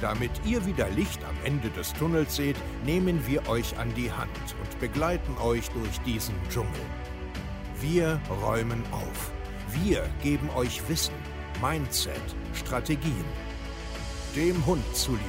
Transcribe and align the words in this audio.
Damit 0.00 0.30
ihr 0.44 0.64
wieder 0.64 0.88
Licht 0.90 1.20
am 1.24 1.34
Ende 1.44 1.70
des 1.70 1.92
Tunnels 1.92 2.36
seht, 2.36 2.56
nehmen 2.84 3.26
wir 3.26 3.48
euch 3.48 3.76
an 3.78 3.92
die 3.94 4.12
Hand 4.12 4.30
und 4.62 4.78
begleiten 4.78 5.36
euch 5.38 5.68
durch 5.70 5.98
diesen 6.02 6.36
Dschungel. 6.48 6.70
Wir 7.80 8.20
räumen 8.42 8.84
auf. 8.92 9.32
Wir 9.82 10.08
geben 10.22 10.50
euch 10.50 10.88
Wissen, 10.88 11.14
Mindset, 11.60 12.20
Strategien. 12.54 13.24
Dem 14.36 14.64
Hund 14.66 14.84
zuliebe. 14.94 15.22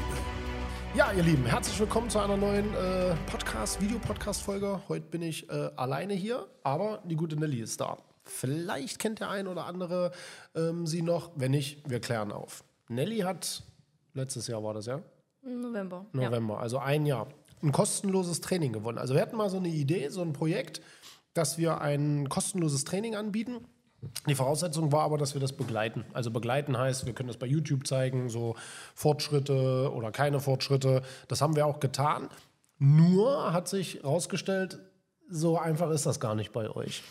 Ja, 0.93 1.11
ihr 1.13 1.23
Lieben, 1.23 1.47
herzlich 1.47 1.79
willkommen 1.79 2.11
zu 2.11 2.19
einer 2.19 2.37
neuen 2.37 2.71
äh, 2.75 3.15
Podcast, 3.25 3.81
Videopodcast-Folge. 3.81 4.81
Heute 4.87 5.05
bin 5.07 5.23
ich 5.23 5.49
äh, 5.49 5.71
alleine 5.77 6.13
hier, 6.13 6.45
aber 6.61 7.01
die 7.05 7.15
gute 7.15 7.35
Nelly 7.35 7.61
ist 7.61 7.81
da. 7.81 7.97
Vielleicht 8.23 8.99
kennt 8.99 9.19
der 9.19 9.31
ein 9.31 9.47
oder 9.47 9.65
andere 9.65 10.11
ähm, 10.55 10.85
sie 10.85 11.01
noch. 11.01 11.31
Wenn 11.35 11.51
nicht, 11.51 11.89
wir 11.89 11.99
klären 11.99 12.31
auf. 12.31 12.63
Nelly 12.87 13.19
hat 13.19 13.63
Letztes 14.13 14.47
Jahr 14.47 14.63
war 14.63 14.73
das, 14.73 14.85
ja? 14.85 15.01
November. 15.41 16.05
November, 16.11 16.55
ja. 16.55 16.59
also 16.59 16.79
ein 16.79 17.05
Jahr. 17.05 17.27
Ein 17.61 17.71
kostenloses 17.71 18.41
Training 18.41 18.73
gewonnen. 18.73 18.97
Also 18.97 19.13
wir 19.13 19.21
hatten 19.21 19.35
mal 19.35 19.49
so 19.49 19.57
eine 19.57 19.67
Idee, 19.67 20.09
so 20.09 20.21
ein 20.21 20.33
Projekt, 20.33 20.81
dass 21.33 21.57
wir 21.57 21.81
ein 21.81 22.29
kostenloses 22.29 22.85
Training 22.85 23.15
anbieten. 23.15 23.65
Die 24.27 24.35
Voraussetzung 24.35 24.91
war 24.93 25.01
aber, 25.01 25.17
dass 25.17 25.33
wir 25.33 25.41
das 25.41 25.53
begleiten. 25.53 26.05
Also 26.13 26.31
begleiten 26.31 26.77
heißt, 26.77 27.05
wir 27.05 27.13
können 27.13 27.27
das 27.27 27.37
bei 27.37 27.47
YouTube 27.47 27.85
zeigen, 27.85 28.29
so 28.29 28.55
Fortschritte 28.95 29.91
oder 29.93 30.11
keine 30.11 30.39
Fortschritte. 30.39 31.01
Das 31.27 31.41
haben 31.41 31.55
wir 31.55 31.65
auch 31.65 31.81
getan. 31.81 32.29
Nur 32.77 33.51
hat 33.51 33.67
sich 33.67 33.95
herausgestellt, 33.95 34.79
so 35.29 35.57
einfach 35.57 35.91
ist 35.91 36.05
das 36.05 36.21
gar 36.21 36.33
nicht 36.33 36.53
bei 36.53 36.69
euch. 36.69 37.03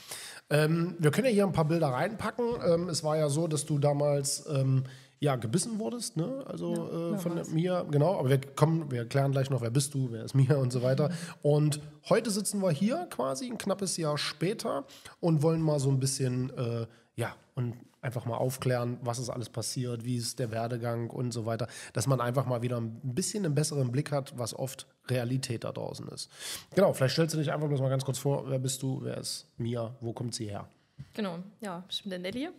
Ähm, 0.50 0.96
wir 0.98 1.10
können 1.10 1.26
ja 1.26 1.32
hier 1.32 1.44
ein 1.44 1.52
paar 1.52 1.66
Bilder 1.66 1.88
reinpacken. 1.88 2.46
Ähm, 2.66 2.88
es 2.88 3.04
war 3.04 3.18
ja 3.18 3.28
so, 3.28 3.48
dass 3.48 3.66
du 3.66 3.78
damals 3.78 4.46
ähm, 4.46 4.84
ja, 5.20 5.36
gebissen 5.36 5.78
wurdest, 5.78 6.16
ne? 6.16 6.44
Also 6.46 6.74
ja, 6.74 7.14
äh, 7.14 7.18
von 7.18 7.36
ja, 7.36 7.44
mir, 7.50 7.86
genau. 7.90 8.18
Aber 8.18 8.28
wir 8.28 8.40
kommen, 8.40 8.90
wir 8.90 9.00
erklären 9.00 9.32
gleich 9.32 9.50
noch, 9.50 9.60
wer 9.60 9.70
bist 9.70 9.94
du, 9.94 10.12
wer 10.12 10.24
ist 10.24 10.34
Mia 10.34 10.56
und 10.56 10.72
so 10.72 10.82
weiter. 10.82 11.10
Und 11.42 11.80
heute 12.08 12.30
sitzen 12.30 12.60
wir 12.60 12.70
hier 12.70 13.06
quasi 13.10 13.50
ein 13.50 13.58
knappes 13.58 13.96
Jahr 13.96 14.16
später 14.18 14.84
und 15.20 15.42
wollen 15.42 15.60
mal 15.60 15.80
so 15.80 15.90
ein 15.90 15.98
bisschen, 15.98 16.50
äh, 16.56 16.86
ja, 17.16 17.34
und 17.54 17.74
einfach 18.00 18.26
mal 18.26 18.36
aufklären, 18.36 18.98
was 19.02 19.18
ist 19.18 19.28
alles 19.28 19.48
passiert, 19.48 20.04
wie 20.04 20.16
ist 20.16 20.38
der 20.38 20.52
Werdegang 20.52 21.10
und 21.10 21.32
so 21.32 21.46
weiter, 21.46 21.66
dass 21.92 22.06
man 22.06 22.20
einfach 22.20 22.46
mal 22.46 22.62
wieder 22.62 22.76
ein 22.80 23.00
bisschen 23.02 23.44
einen 23.44 23.54
besseren 23.54 23.90
Blick 23.90 24.12
hat, 24.12 24.38
was 24.38 24.54
oft 24.54 24.86
Realität 25.08 25.64
da 25.64 25.72
draußen 25.72 26.06
ist. 26.08 26.30
Genau, 26.74 26.92
vielleicht 26.92 27.14
stellst 27.14 27.34
du 27.34 27.38
dich 27.38 27.52
einfach 27.52 27.66
bloß 27.66 27.80
mal 27.80 27.88
ganz 27.88 28.04
kurz 28.04 28.18
vor, 28.18 28.48
wer 28.48 28.60
bist 28.60 28.82
du, 28.82 29.00
wer 29.02 29.18
ist 29.18 29.48
Mia, 29.56 29.94
wo 30.00 30.12
kommt 30.12 30.34
sie 30.34 30.46
her? 30.48 30.68
Genau, 31.14 31.38
ja, 31.60 31.82
ich 31.90 32.02
bin 32.02 32.10
der 32.10 32.18
Nelly 32.20 32.50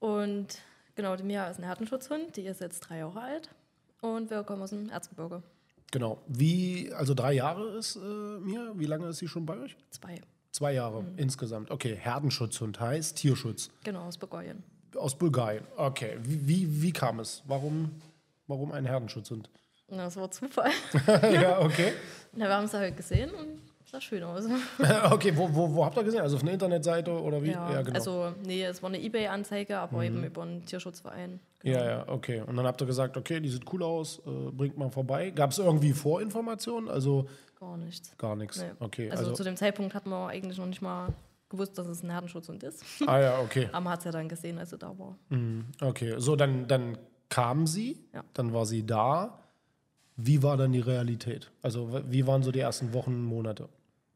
und 0.00 0.58
Genau, 0.98 1.14
die 1.14 1.22
Mia 1.22 1.46
ist 1.46 1.60
ein 1.60 1.64
Härtenschutzhund, 1.64 2.34
die 2.34 2.40
ist 2.40 2.60
jetzt 2.60 2.80
drei 2.80 2.98
Jahre 2.98 3.20
alt 3.20 3.50
und 4.00 4.30
wir 4.30 4.42
kommen 4.42 4.62
aus 4.62 4.70
dem 4.70 4.90
Erzgebirge. 4.90 5.44
Genau. 5.92 6.18
Wie, 6.26 6.92
also 6.92 7.14
drei 7.14 7.34
Jahre 7.34 7.68
ist 7.78 7.94
äh, 7.94 8.00
Mia, 8.00 8.72
wie 8.74 8.86
lange 8.86 9.06
ist 9.06 9.18
sie 9.18 9.28
schon 9.28 9.46
bei 9.46 9.56
euch? 9.56 9.76
Zwei. 9.90 10.20
Zwei 10.50 10.72
Jahre 10.72 11.04
mhm. 11.04 11.16
insgesamt. 11.16 11.70
Okay, 11.70 11.94
Herdenschutzhund 11.94 12.80
heißt 12.80 13.16
Tierschutz. 13.16 13.70
Genau, 13.84 14.06
aus 14.06 14.18
Bulgarien. 14.18 14.64
Aus 14.96 15.16
Bulgarien, 15.16 15.62
okay. 15.76 16.18
Wie, 16.20 16.48
wie, 16.48 16.82
wie 16.82 16.90
kam 16.90 17.20
es? 17.20 17.44
Warum, 17.46 17.92
warum 18.48 18.72
ein 18.72 18.84
Herdenschutzhund? 18.84 19.48
Na, 19.86 19.98
das 19.98 20.16
war 20.16 20.28
Zufall. 20.32 20.72
ja, 21.06 21.60
okay. 21.60 21.92
Na, 22.32 22.46
wir 22.46 22.56
haben 22.56 22.64
es 22.64 22.74
halt 22.74 22.96
gesehen 22.96 23.30
und 23.30 23.60
sah 23.90 24.00
schön 24.00 24.22
aus. 24.22 24.44
okay, 25.10 25.32
wo, 25.34 25.48
wo, 25.52 25.74
wo 25.74 25.84
habt 25.84 25.96
ihr 25.96 26.04
gesehen? 26.04 26.20
Also 26.20 26.36
auf 26.36 26.42
einer 26.42 26.52
Internetseite 26.52 27.10
oder 27.10 27.42
wie? 27.42 27.50
Ja, 27.50 27.72
ja 27.72 27.82
genau. 27.82 27.96
Also, 27.96 28.34
nee, 28.44 28.64
es 28.64 28.82
war 28.82 28.90
eine 28.90 29.00
Ebay-Anzeige, 29.00 29.78
aber 29.78 29.98
mhm. 29.98 30.04
eben 30.04 30.24
über 30.24 30.42
einen 30.42 30.64
Tierschutzverein. 30.64 31.40
Genau. 31.60 31.78
Ja, 31.78 31.84
ja, 31.84 32.08
okay. 32.08 32.42
Und 32.46 32.56
dann 32.56 32.66
habt 32.66 32.80
ihr 32.80 32.86
gesagt, 32.86 33.16
okay, 33.16 33.40
die 33.40 33.48
sieht 33.48 33.64
cool 33.72 33.82
aus, 33.82 34.20
äh, 34.26 34.50
bringt 34.52 34.76
mal 34.76 34.90
vorbei. 34.90 35.30
Gab 35.30 35.50
es 35.50 35.58
irgendwie 35.58 35.92
Vorinformationen? 35.92 36.88
Also 36.88 37.26
gar 37.58 37.76
nichts. 37.76 38.16
Gar 38.16 38.36
nichts. 38.36 38.58
Nee. 38.58 38.70
Okay. 38.78 39.10
Also, 39.10 39.24
also, 39.24 39.34
zu 39.34 39.44
dem 39.44 39.56
Zeitpunkt 39.56 39.94
hatten 39.94 40.10
wir 40.10 40.28
eigentlich 40.28 40.58
noch 40.58 40.66
nicht 40.66 40.82
mal 40.82 41.08
gewusst, 41.48 41.78
dass 41.78 41.86
es 41.86 42.02
ein 42.02 42.10
Herdenschutzhund 42.10 42.62
ist. 42.62 42.84
Ah 43.06 43.18
ja, 43.18 43.38
okay. 43.40 43.68
aber 43.72 43.80
man 43.80 43.92
hat 43.94 44.00
es 44.00 44.04
ja 44.04 44.12
dann 44.12 44.28
gesehen, 44.28 44.58
als 44.58 44.72
er 44.72 44.78
da 44.78 44.98
war. 44.98 45.16
Mhm. 45.30 45.64
Okay, 45.80 46.14
so 46.18 46.36
dann, 46.36 46.68
dann 46.68 46.98
kam 47.28 47.66
sie, 47.66 48.04
ja. 48.12 48.22
dann 48.34 48.52
war 48.52 48.66
sie 48.66 48.84
da. 48.84 49.38
Wie 50.20 50.42
war 50.42 50.56
dann 50.56 50.72
die 50.72 50.80
Realität? 50.80 51.50
Also 51.62 52.02
wie 52.08 52.26
waren 52.26 52.42
so 52.42 52.50
die 52.50 52.58
ersten 52.58 52.92
Wochen, 52.92 53.22
Monate? 53.22 53.68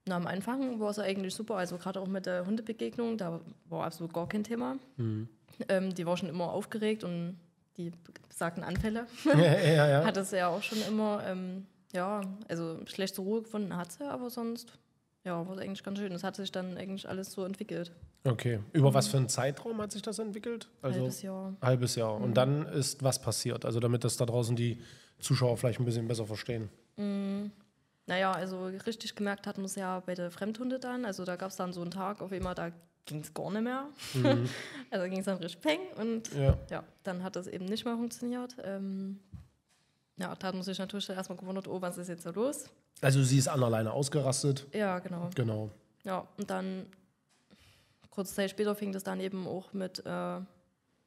Na, 0.06 0.16
am 0.16 0.26
Anfang 0.26 0.80
war 0.80 0.90
es 0.90 0.98
eigentlich 0.98 1.34
super. 1.34 1.56
Also 1.56 1.78
gerade 1.78 2.00
auch 2.00 2.08
mit 2.08 2.26
der 2.26 2.44
Hundebegegnung, 2.46 3.16
da 3.16 3.40
war 3.68 3.84
absolut 3.84 4.12
gar 4.12 4.28
kein 4.28 4.42
Thema. 4.42 4.76
Mhm. 4.96 5.28
Ähm, 5.68 5.94
die 5.94 6.06
war 6.06 6.16
schon 6.16 6.28
immer 6.28 6.50
aufgeregt 6.50 7.04
und 7.04 7.38
die 7.76 7.92
besagten 8.28 8.64
Anfälle 8.64 9.06
ja, 9.24 9.36
ja, 9.36 9.88
ja. 9.88 10.04
hat 10.04 10.16
es 10.16 10.30
ja 10.32 10.48
auch 10.48 10.62
schon 10.62 10.82
immer, 10.88 11.22
ähm, 11.26 11.66
ja, 11.92 12.22
also 12.48 12.80
schlechte 12.86 13.20
Ruhe 13.20 13.42
gefunden 13.42 13.76
hat 13.76 13.92
sie, 13.92 14.04
aber 14.04 14.28
sonst, 14.30 14.78
ja, 15.24 15.46
war 15.46 15.54
es 15.54 15.60
eigentlich 15.60 15.84
ganz 15.84 15.98
schön. 15.98 16.12
Es 16.12 16.24
hat 16.24 16.36
sich 16.36 16.50
dann 16.50 16.76
eigentlich 16.76 17.08
alles 17.08 17.30
so 17.32 17.44
entwickelt. 17.44 17.92
Okay. 18.24 18.60
Über 18.72 18.90
mhm. 18.90 18.94
was 18.94 19.08
für 19.08 19.18
einen 19.18 19.28
Zeitraum 19.28 19.80
hat 19.80 19.92
sich 19.92 20.02
das 20.02 20.18
entwickelt? 20.18 20.68
Also, 20.80 21.00
halbes 21.00 21.22
Jahr. 21.22 21.56
Halbes 21.60 21.94
Jahr. 21.94 22.18
Mhm. 22.18 22.24
Und 22.24 22.34
dann 22.34 22.66
ist 22.66 23.02
was 23.02 23.20
passiert? 23.20 23.64
Also 23.64 23.78
damit 23.78 24.04
das 24.04 24.16
da 24.16 24.26
draußen 24.26 24.56
die 24.56 24.78
Zuschauer 25.20 25.56
vielleicht 25.56 25.78
ein 25.78 25.84
bisschen 25.84 26.08
besser 26.08 26.26
verstehen. 26.26 26.70
Mhm. 26.96 27.52
Naja, 28.06 28.32
also 28.32 28.66
richtig 28.66 29.14
gemerkt 29.14 29.46
hat 29.46 29.56
man 29.56 29.66
es 29.66 29.76
ja 29.76 30.00
bei 30.00 30.14
der 30.14 30.30
Fremdhunde 30.30 30.78
dann. 30.78 31.04
Also 31.04 31.24
da 31.24 31.36
gab 31.36 31.50
es 31.50 31.56
dann 31.56 31.72
so 31.72 31.82
einen 31.82 31.90
Tag, 31.90 32.20
auf 32.20 32.32
einmal, 32.32 32.54
da 32.54 32.70
ging 33.06 33.20
es 33.20 33.32
gar 33.32 33.50
nicht 33.50 33.62
mehr. 33.62 33.86
Mhm. 34.14 34.48
also 34.90 35.08
ging 35.08 35.18
es 35.18 35.24
dann 35.24 35.38
richtig 35.38 35.60
peng 35.60 35.80
und 35.96 36.32
ja. 36.34 36.56
ja. 36.70 36.84
dann 37.04 37.22
hat 37.22 37.36
das 37.36 37.46
eben 37.46 37.64
nicht 37.66 37.84
mehr 37.84 37.96
funktioniert. 37.96 38.56
Ähm, 38.64 39.20
ja, 40.16 40.34
da 40.34 40.48
hat 40.48 40.54
man 40.54 40.62
sich 40.62 40.78
natürlich 40.78 41.08
erstmal 41.08 41.38
gewundert, 41.38 41.68
oh, 41.68 41.80
was 41.80 41.98
ist 41.98 42.08
jetzt 42.08 42.26
da 42.26 42.30
los? 42.30 42.64
Also 43.00 43.22
sie 43.22 43.38
ist 43.38 43.48
an 43.48 43.62
alleine 43.62 43.92
ausgerastet. 43.92 44.66
Ja, 44.72 44.98
genau. 44.98 45.30
Genau. 45.34 45.70
Ja, 46.04 46.26
und 46.36 46.50
dann 46.50 46.86
kurze 48.10 48.34
Zeit 48.34 48.50
später 48.50 48.74
fing 48.74 48.92
das 48.92 49.02
dann 49.02 49.20
eben 49.20 49.46
auch 49.46 49.72
mit 49.72 50.04
äh, 50.06 50.40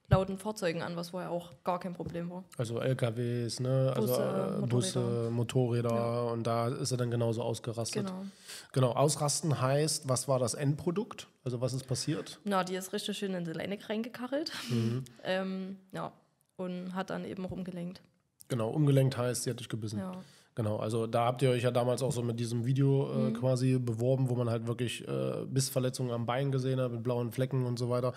lauten 0.07 0.37
Fahrzeugen 0.37 0.81
an, 0.81 0.95
was 0.95 1.09
vorher 1.09 1.31
auch 1.31 1.51
gar 1.63 1.79
kein 1.79 1.93
Problem 1.93 2.29
war. 2.29 2.43
Also 2.57 2.79
LKWs, 2.79 3.59
ne? 3.59 3.93
Also, 3.95 4.07
Busse, 4.07 4.23
also 4.23 4.61
Motorräder, 4.61 4.67
Busse, 4.67 5.29
Motorräder 5.31 5.95
ja. 5.95 6.21
und 6.31 6.43
da 6.47 6.67
ist 6.67 6.91
er 6.91 6.97
dann 6.97 7.11
genauso 7.11 7.41
ausgerastet. 7.41 8.07
Genau. 8.07 8.25
Genau, 8.71 8.91
ausrasten 8.91 9.61
heißt, 9.61 10.07
was 10.07 10.27
war 10.27 10.39
das 10.39 10.53
Endprodukt? 10.53 11.27
Also 11.43 11.61
was 11.61 11.73
ist 11.73 11.87
passiert? 11.87 12.39
Na, 12.43 12.63
die 12.63 12.75
ist 12.75 12.93
richtig 12.93 13.17
schön 13.17 13.33
in 13.33 13.45
die 13.45 13.53
Leine 13.53 13.77
reingekachelt. 13.87 14.51
Mhm. 14.69 15.03
ähm, 15.23 15.77
ja, 15.91 16.11
und 16.57 16.93
hat 16.93 17.09
dann 17.09 17.25
eben 17.25 17.45
auch 17.45 17.51
umgelenkt. 17.51 18.01
Genau, 18.47 18.69
umgelenkt 18.69 19.17
heißt, 19.17 19.43
sie 19.43 19.49
hat 19.49 19.59
dich 19.59 19.69
gebissen. 19.69 19.99
Ja. 19.99 20.11
Genau, 20.55 20.77
also 20.77 21.05
da 21.05 21.25
habt 21.25 21.41
ihr 21.41 21.49
euch 21.49 21.63
ja 21.63 21.71
damals 21.71 22.01
auch 22.01 22.13
so 22.13 22.21
mit 22.21 22.39
diesem 22.39 22.65
Video 22.65 23.11
äh, 23.11 23.17
mhm. 23.17 23.33
quasi 23.33 23.77
beworben, 23.77 24.29
wo 24.29 24.35
man 24.35 24.49
halt 24.49 24.67
wirklich 24.67 25.05
äh, 25.05 25.45
Bissverletzungen 25.45 26.13
am 26.13 26.25
Bein 26.25 26.49
gesehen 26.51 26.79
hat, 26.79 26.93
mit 26.93 27.03
blauen 27.03 27.33
Flecken 27.33 27.65
und 27.65 27.77
so 27.77 27.89
weiter. 27.89 28.13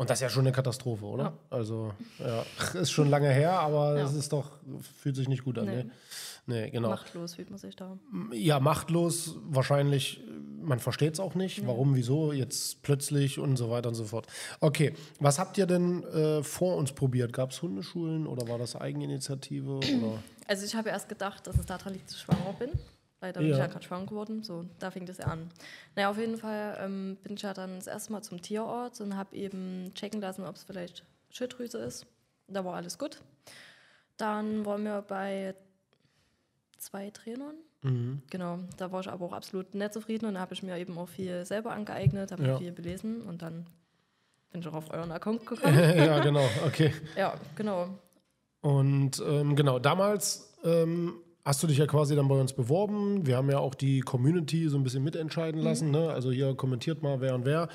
Und 0.00 0.08
das 0.08 0.16
ist 0.16 0.22
ja 0.22 0.30
schon 0.30 0.46
eine 0.46 0.52
Katastrophe, 0.52 1.04
oder? 1.04 1.24
Ja. 1.24 1.38
Also, 1.50 1.92
ja, 2.20 2.42
ist 2.80 2.90
schon 2.90 3.10
lange 3.10 3.28
her, 3.28 3.52
aber 3.52 3.96
es 3.96 4.14
ist 4.14 4.32
doch, 4.32 4.52
fühlt 4.98 5.14
sich 5.14 5.28
nicht 5.28 5.44
gut 5.44 5.58
an. 5.58 5.66
Nee. 5.66 5.84
nee. 6.46 6.70
genau. 6.70 6.88
Machtlos 6.88 7.34
fühlt 7.34 7.50
man 7.50 7.58
sich 7.58 7.76
da. 7.76 7.98
Ja, 8.32 8.60
machtlos, 8.60 9.36
wahrscheinlich, 9.50 10.22
man 10.62 10.78
versteht 10.78 11.12
es 11.12 11.20
auch 11.20 11.34
nicht, 11.34 11.60
nee. 11.60 11.66
warum, 11.66 11.96
wieso, 11.96 12.32
jetzt 12.32 12.82
plötzlich 12.82 13.38
und 13.38 13.58
so 13.58 13.68
weiter 13.68 13.90
und 13.90 13.94
so 13.94 14.06
fort. 14.06 14.26
Okay, 14.60 14.94
was 15.18 15.38
habt 15.38 15.58
ihr 15.58 15.66
denn 15.66 16.02
äh, 16.04 16.42
vor 16.42 16.76
uns 16.76 16.92
probiert? 16.92 17.34
Gab 17.34 17.50
es 17.50 17.60
Hundeschulen 17.60 18.26
oder 18.26 18.48
war 18.48 18.56
das 18.56 18.76
Eigeninitiative? 18.76 19.70
Oder? 19.70 20.22
Also 20.46 20.64
ich 20.64 20.74
habe 20.74 20.88
erst 20.88 21.10
gedacht, 21.10 21.46
dass 21.46 21.58
es 21.58 21.66
daran 21.66 21.92
liegt, 21.92 22.08
dass 22.08 22.16
ich 22.16 22.22
schwanger 22.22 22.54
bin 22.58 22.70
weil 23.20 23.32
da 23.32 23.40
bin 23.40 23.50
ja. 23.50 23.54
ich 23.56 23.60
ja 23.60 23.66
gerade 23.66 23.84
schwanger 23.84 24.06
geworden. 24.06 24.42
So, 24.42 24.64
da 24.78 24.90
fing 24.90 25.06
das 25.06 25.18
ja 25.18 25.26
an. 25.26 25.50
Naja, 25.94 26.10
auf 26.10 26.18
jeden 26.18 26.38
Fall 26.38 26.78
ähm, 26.80 27.18
bin 27.22 27.34
ich 27.34 27.42
ja 27.42 27.54
dann 27.54 27.76
das 27.76 27.86
erste 27.86 28.12
Mal 28.12 28.22
zum 28.22 28.42
Tierort 28.42 29.00
und 29.00 29.16
habe 29.16 29.36
eben 29.36 29.92
checken 29.94 30.20
lassen, 30.20 30.44
ob 30.44 30.56
es 30.56 30.64
vielleicht 30.64 31.04
Schilddrüse 31.30 31.78
ist. 31.78 32.06
Da 32.48 32.64
war 32.64 32.74
alles 32.74 32.98
gut. 32.98 33.20
Dann 34.16 34.66
waren 34.66 34.84
wir 34.84 35.02
bei 35.02 35.54
zwei 36.78 37.10
Trainern. 37.10 37.54
Mhm. 37.82 38.22
Genau, 38.28 38.58
da 38.76 38.92
war 38.92 39.00
ich 39.00 39.08
aber 39.08 39.24
auch 39.26 39.32
absolut 39.32 39.74
nicht 39.74 39.94
zufrieden 39.94 40.26
und 40.26 40.34
da 40.34 40.40
habe 40.40 40.52
ich 40.52 40.62
mir 40.62 40.76
eben 40.76 40.98
auch 40.98 41.08
viel 41.08 41.46
selber 41.46 41.72
angeeignet, 41.72 42.32
habe 42.32 42.46
ja. 42.46 42.58
viel 42.58 42.72
belesen 42.72 43.22
und 43.22 43.40
dann 43.40 43.66
bin 44.50 44.60
ich 44.60 44.68
auch 44.68 44.74
auf 44.74 44.90
euren 44.90 45.12
Account 45.12 45.40
gekommen. 45.46 45.78
ja, 45.78 46.20
genau, 46.20 46.46
okay. 46.66 46.92
ja, 47.16 47.34
genau. 47.56 47.88
Und 48.60 49.22
ähm, 49.26 49.56
genau, 49.56 49.78
damals 49.78 50.52
ähm, 50.62 51.14
hast 51.44 51.62
du 51.62 51.66
dich 51.66 51.78
ja 51.78 51.86
quasi 51.86 52.14
dann 52.16 52.28
bei 52.28 52.38
uns 52.38 52.52
beworben. 52.52 53.26
Wir 53.26 53.36
haben 53.36 53.50
ja 53.50 53.58
auch 53.58 53.74
die 53.74 54.00
Community 54.00 54.68
so 54.68 54.76
ein 54.76 54.82
bisschen 54.82 55.04
mitentscheiden 55.04 55.60
lassen. 55.60 55.86
Mhm. 55.86 55.92
Ne? 55.92 56.10
Also 56.10 56.30
hier 56.30 56.54
kommentiert 56.54 57.02
mal 57.02 57.20
wer 57.20 57.34
und 57.34 57.44
wer. 57.44 57.68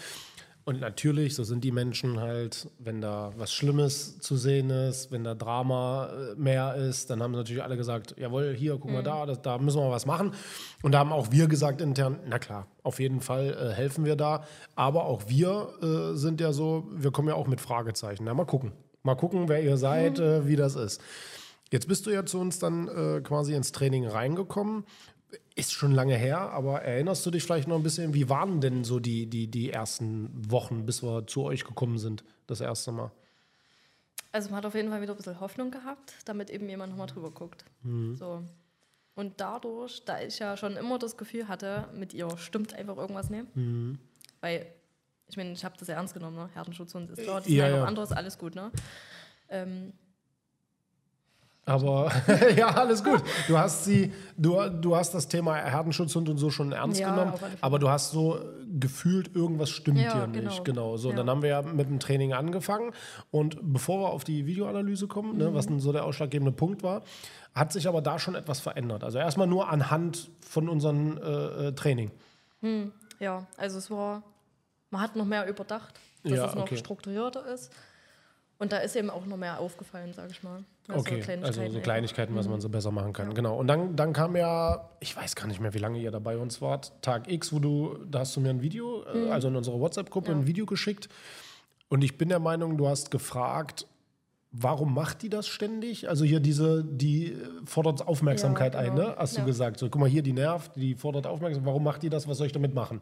Und 0.68 0.82
natürlich, 0.82 1.36
so 1.36 1.44
sind 1.44 1.64
die 1.64 1.72
Menschen 1.72 2.20
halt, 2.20 2.68
wenn 2.80 3.00
da 3.00 3.32
was 3.38 3.54
Schlimmes 3.54 4.18
zu 4.18 4.36
sehen 4.36 4.72
ist, 4.72 5.12
wenn 5.12 5.24
da 5.24 5.36
Drama 5.36 6.08
äh, 6.08 6.36
mehr 6.42 6.74
ist, 6.74 7.12
dann 7.12 7.22
haben 7.22 7.34
natürlich 7.34 7.62
alle 7.62 7.78
gesagt, 7.78 8.16
jawohl, 8.18 8.56
hier, 8.58 8.80
guck 8.80 8.90
mal 8.92 9.02
Mhm. 9.02 9.06
da, 9.06 9.26
das, 9.28 9.42
da 9.44 9.60
müssen 9.60 9.80
wir 9.80 9.92
was 9.92 10.08
machen. 10.08 10.32
Und 10.82 10.94
da 10.94 11.00
haben 11.00 11.14
auch 11.14 11.32
wir 11.32 11.48
gesagt 11.48 11.82
intern, 11.82 12.20
na 12.28 12.40
klar, 12.40 12.66
auf 12.82 13.00
jeden 13.00 13.22
Fall 13.22 13.56
äh, 13.56 13.74
helfen 13.76 14.06
wir 14.06 14.16
da. 14.16 14.44
Aber 14.76 15.06
auch 15.06 15.24
wir 15.28 15.70
äh, 15.84 16.18
sind 16.18 16.42
ja 16.42 16.52
so, 16.52 16.88
wir 16.96 17.12
kommen 17.12 17.28
ja 17.28 17.36
auch 17.36 17.48
mit 17.48 17.62
Fragezeichen. 17.62 18.24
Na, 18.26 18.34
mal 18.34 18.46
gucken. 18.46 18.72
Mal 19.04 19.14
gucken, 19.16 19.48
wer 19.48 19.62
ihr 19.62 19.78
seid, 19.78 20.18
äh, 20.18 20.48
wie 20.48 20.56
das 20.56 20.76
ist. 20.76 21.00
Jetzt 21.72 21.88
bist 21.88 22.06
du 22.06 22.12
ja 22.12 22.26
zu 22.26 22.40
uns 22.40 22.60
dann 22.60 22.88
äh, 22.88 23.22
quasi 23.22 23.54
ins 23.54 23.72
Training 23.72 24.08
reingekommen. 24.08 24.86
Ist 25.56 25.74
schon 25.74 25.92
lange 25.92 26.16
her, 26.16 26.40
aber 26.40 26.82
erinnerst 26.84 27.26
du 27.26 27.32
dich 27.32 27.44
vielleicht 27.44 27.68
noch 27.68 27.76
ein 27.76 27.84
bisschen, 27.84 28.14
wie 28.14 28.30
waren 28.30 28.62
denn 28.62 28.84
so 28.84 29.00
die, 29.00 29.26
die, 29.28 29.48
die 29.48 29.72
ersten 29.72 30.30
Wochen, 30.52 30.86
bis 30.86 31.02
wir 31.04 31.28
zu 31.28 31.44
euch 31.44 31.64
gekommen 31.66 31.98
sind, 31.98 32.24
das 32.48 32.62
erste 32.62 32.92
Mal? 32.92 33.12
Also 34.32 34.50
man 34.50 34.58
hat 34.58 34.66
auf 34.66 34.76
jeden 34.76 34.90
Fall 34.90 35.02
wieder 35.02 35.14
ein 35.14 35.18
bisschen 35.18 35.40
Hoffnung 35.40 35.72
gehabt, 35.72 36.14
damit 36.26 36.50
eben 36.50 36.70
jemand 36.70 36.92
nochmal 36.92 37.08
drüber 37.08 37.32
guckt. 37.32 37.66
So. 38.16 38.44
Und 39.16 39.40
dadurch, 39.40 40.04
da 40.04 40.22
ich 40.22 40.40
ja 40.40 40.58
schon 40.58 40.76
immer 40.76 41.00
das 41.00 41.16
Gefühl 41.16 41.48
hatte, 41.48 41.88
mit 41.94 42.14
ihr 42.14 42.38
stimmt 42.38 42.74
einfach 42.74 42.98
irgendwas 42.98 43.30
nicht. 43.30 43.46
Weil, 44.42 44.68
ich 45.28 45.38
meine, 45.38 45.54
ich 45.54 45.64
habe 45.64 45.76
das 45.78 45.88
ja 45.88 45.96
ernst 45.96 46.14
genommen, 46.14 46.36
ne? 46.36 46.50
Herdenschutz 46.54 46.94
und 46.96 47.10
ist 47.12 47.24
klar, 47.24 47.40
das 47.40 47.50
Ja, 47.50 47.68
ist 47.68 47.74
ja, 47.76 47.84
anderes, 47.86 48.12
alles 48.12 48.38
gut, 48.38 48.56
ne? 48.56 48.72
Ähm, 49.48 49.94
Aber 51.68 52.12
ja, 52.56 52.68
alles 52.68 53.04
gut. 53.04 53.22
Du 53.48 53.58
hast 53.58 53.86
sie, 53.86 54.14
du, 54.38 54.70
du 54.70 54.96
hast 54.96 55.14
das 55.16 55.28
Thema 55.28 55.56
Herdenschutzhund 55.56 56.30
und 56.30 56.38
so 56.38 56.50
schon 56.52 56.72
ernst 56.72 57.00
Ja, 57.00 57.10
genommen, 57.10 57.34
aber 57.62 57.80
du 57.80 57.90
hast 57.90 58.12
so 58.12 58.40
gefühlt, 58.80 59.36
irgendwas 59.36 59.70
stimmt 59.72 60.00
Ja, 60.00 60.14
hier 60.14 60.28
nicht. 60.28 60.64
genau. 60.64 60.64
Genau. 60.64 60.98
So, 60.98 61.10
Ja. 61.10 61.16
dann 61.16 61.30
haben 61.30 61.42
wir 61.42 61.50
ja 61.50 61.62
mit 61.64 61.88
dem 61.90 62.00
Training 62.00 62.34
angefangen. 62.34 62.92
Und 63.32 63.58
bevor 63.62 64.00
wir 64.00 64.10
auf 64.10 64.24
die 64.24 64.46
Videoanalyse 64.46 65.08
kommen, 65.08 65.38
ne, 65.38 65.50
Mhm. 65.50 65.54
was 65.56 65.66
denn 65.68 65.80
so 65.80 65.92
der 65.92 66.06
ausschlaggebende 66.06 66.52
Punkt 66.52 66.84
war, 66.84 67.02
hat 67.56 67.72
sich 67.72 67.88
aber 67.88 68.02
da 68.02 68.20
schon 68.20 68.36
etwas 68.36 68.60
verändert. 68.60 69.04
Also 69.04 69.18
erstmal 69.18 69.48
nur 69.48 69.70
anhand 69.70 70.30
von 70.48 70.70
unserem 70.70 71.18
äh, 71.18 71.68
äh, 71.68 71.72
Training. 71.74 72.12
ja, 73.20 73.48
also 73.58 73.78
es 73.78 73.90
war, 73.90 74.22
man 74.92 75.02
hat 75.02 75.16
noch 75.16 75.26
mehr 75.26 75.48
überdacht, 75.48 75.94
dass 76.24 76.40
es 76.50 76.56
noch 76.56 76.64
okay. 76.64 76.78
strukturierter 76.78 77.46
ist. 77.48 77.72
Und 78.58 78.72
da 78.72 78.78
ist 78.78 78.96
eben 78.96 79.10
auch 79.10 79.26
noch 79.26 79.36
mehr 79.38 79.60
aufgefallen, 79.60 80.14
sage 80.14 80.30
ich 80.32 80.42
mal. 80.42 80.64
Okay, 80.88 81.22
also 81.42 81.68
so. 81.70 81.80
Kleinigkeiten, 81.80 82.36
was 82.36 82.48
man 82.48 82.62
so 82.62 82.70
besser 82.70 82.92
machen 82.92 83.12
kann. 83.12 83.34
Genau. 83.34 83.58
Und 83.58 83.68
dann, 83.68 83.96
dann 83.96 84.14
kam 84.14 84.36
ja, 84.36 84.90
ich 85.00 85.16
weiß 85.16 85.36
gar 85.36 85.48
nicht 85.48 85.60
mehr, 85.60 85.74
wie 85.74 85.80
lange 85.80 86.00
ihr 86.00 86.12
da 86.12 86.20
bei 86.20 86.38
uns 86.38 86.62
wart, 86.62 86.94
Tag 87.02 87.30
X, 87.30 87.52
wo 87.52 87.60
du, 87.60 87.98
da 88.10 88.20
hast 88.20 88.36
du 88.36 88.40
mir 88.40 88.50
ein 88.52 88.62
Video, 88.62 89.04
äh, 89.04 89.30
also 89.30 89.48
in 89.50 89.56
unserer 89.56 89.80
WhatsApp-Gruppe 89.80 90.32
Ja. 90.32 90.38
ein 90.38 90.48
Video 90.48 90.66
geschickt. 90.66 91.10
Und 91.90 92.04
ich 92.04 92.18
bin 92.18 92.30
der 92.30 92.40
Meinung, 92.40 92.78
du 92.78 92.88
hast 92.88 93.12
gefragt, 93.12 93.88
warum 94.52 94.94
macht 94.94 95.22
die 95.24 95.30
das 95.30 95.48
ständig? 95.48 96.08
Also 96.08 96.24
hier 96.24 96.40
diese, 96.40 96.84
die 96.86 97.34
äh, 97.34 97.38
fordert 97.66 98.08
Aufmerksamkeit 98.08 98.74
Ja, 98.76 98.80
ein, 98.82 98.96
genau. 98.96 99.10
ne? 99.10 99.16
Hast 99.18 99.36
du 99.36 99.42
Ja. 99.42 99.46
gesagt. 99.46 99.80
So, 99.80 99.90
guck 99.90 100.00
mal, 100.00 100.10
hier 100.10 100.22
die 100.24 100.34
nervt, 100.34 100.72
die 100.78 100.96
fordert 100.96 101.28
Aufmerksamkeit. 101.28 101.68
Warum 101.68 101.84
macht 101.84 102.04
die 102.04 102.10
das? 102.10 102.26
Was 102.28 102.38
soll 102.38 102.48
ich 102.48 102.54
damit 102.54 102.74
machen? 102.74 103.02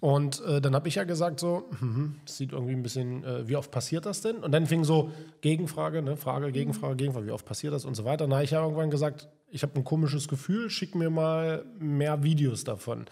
Und 0.00 0.42
äh, 0.46 0.62
dann 0.62 0.74
habe 0.74 0.88
ich 0.88 0.94
ja 0.94 1.04
gesagt 1.04 1.40
so, 1.40 1.68
mhm, 1.78 2.16
das 2.24 2.38
sieht 2.38 2.52
irgendwie 2.52 2.72
ein 2.72 2.82
bisschen, 2.82 3.22
äh, 3.22 3.46
wie 3.46 3.56
oft 3.56 3.70
passiert 3.70 4.06
das 4.06 4.22
denn? 4.22 4.36
Und 4.36 4.52
dann 4.52 4.66
fing 4.66 4.82
so 4.82 5.10
Gegenfrage, 5.42 6.00
ne, 6.00 6.16
Frage, 6.16 6.50
Gegenfrage, 6.52 6.96
Gegenfrage, 6.96 7.26
wie 7.26 7.32
oft 7.32 7.44
passiert 7.44 7.74
das 7.74 7.84
und 7.84 7.94
so 7.94 8.04
weiter. 8.06 8.28
Habe 8.28 8.42
ich 8.42 8.52
ja 8.52 8.62
irgendwann 8.62 8.90
gesagt, 8.90 9.28
ich 9.50 9.62
habe 9.62 9.74
ein 9.76 9.84
komisches 9.84 10.26
Gefühl, 10.26 10.70
schick 10.70 10.94
mir 10.94 11.10
mal 11.10 11.66
mehr 11.78 12.22
Videos 12.22 12.64
davon. 12.64 13.06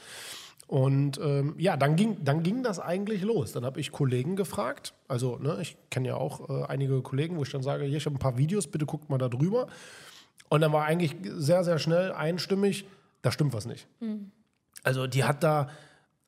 Und 0.66 1.18
ähm, 1.22 1.54
ja, 1.58 1.76
dann 1.76 1.96
ging, 1.96 2.24
dann 2.24 2.42
ging 2.42 2.62
das 2.62 2.78
eigentlich 2.78 3.22
los. 3.22 3.52
Dann 3.52 3.64
habe 3.64 3.80
ich 3.80 3.92
Kollegen 3.92 4.36
gefragt, 4.36 4.94
also 5.08 5.36
ne, 5.36 5.58
ich 5.60 5.76
kenne 5.90 6.08
ja 6.08 6.14
auch 6.16 6.48
äh, 6.48 6.64
einige 6.68 7.02
Kollegen, 7.02 7.36
wo 7.36 7.42
ich 7.42 7.50
dann 7.50 7.62
sage, 7.62 7.84
hier, 7.84 7.98
ich 7.98 8.06
habe 8.06 8.16
ein 8.16 8.18
paar 8.18 8.38
Videos, 8.38 8.66
bitte 8.66 8.86
guckt 8.86 9.10
mal 9.10 9.18
da 9.18 9.28
drüber. 9.28 9.66
Und 10.48 10.62
dann 10.62 10.72
war 10.72 10.84
eigentlich 10.84 11.16
sehr, 11.24 11.64
sehr 11.64 11.78
schnell 11.78 12.12
einstimmig, 12.12 12.86
da 13.20 13.30
stimmt 13.30 13.52
was 13.52 13.66
nicht. 13.66 13.86
Also 14.82 15.06
die 15.06 15.24
hat 15.24 15.42
da, 15.42 15.68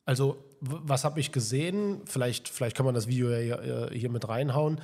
also 0.05 0.43
was 0.61 1.05
habe 1.05 1.21
ich 1.21 1.33
gesehen? 1.33 2.01
Vielleicht, 2.05 2.49
vielleicht 2.49 2.77
kann 2.77 2.87
man 2.87 2.95
das 2.95 3.07
Video 3.07 3.31
ja 3.31 3.91
hier, 3.91 4.05
äh, 4.05 4.09
mit 4.09 4.29
reinhauen. 4.29 4.81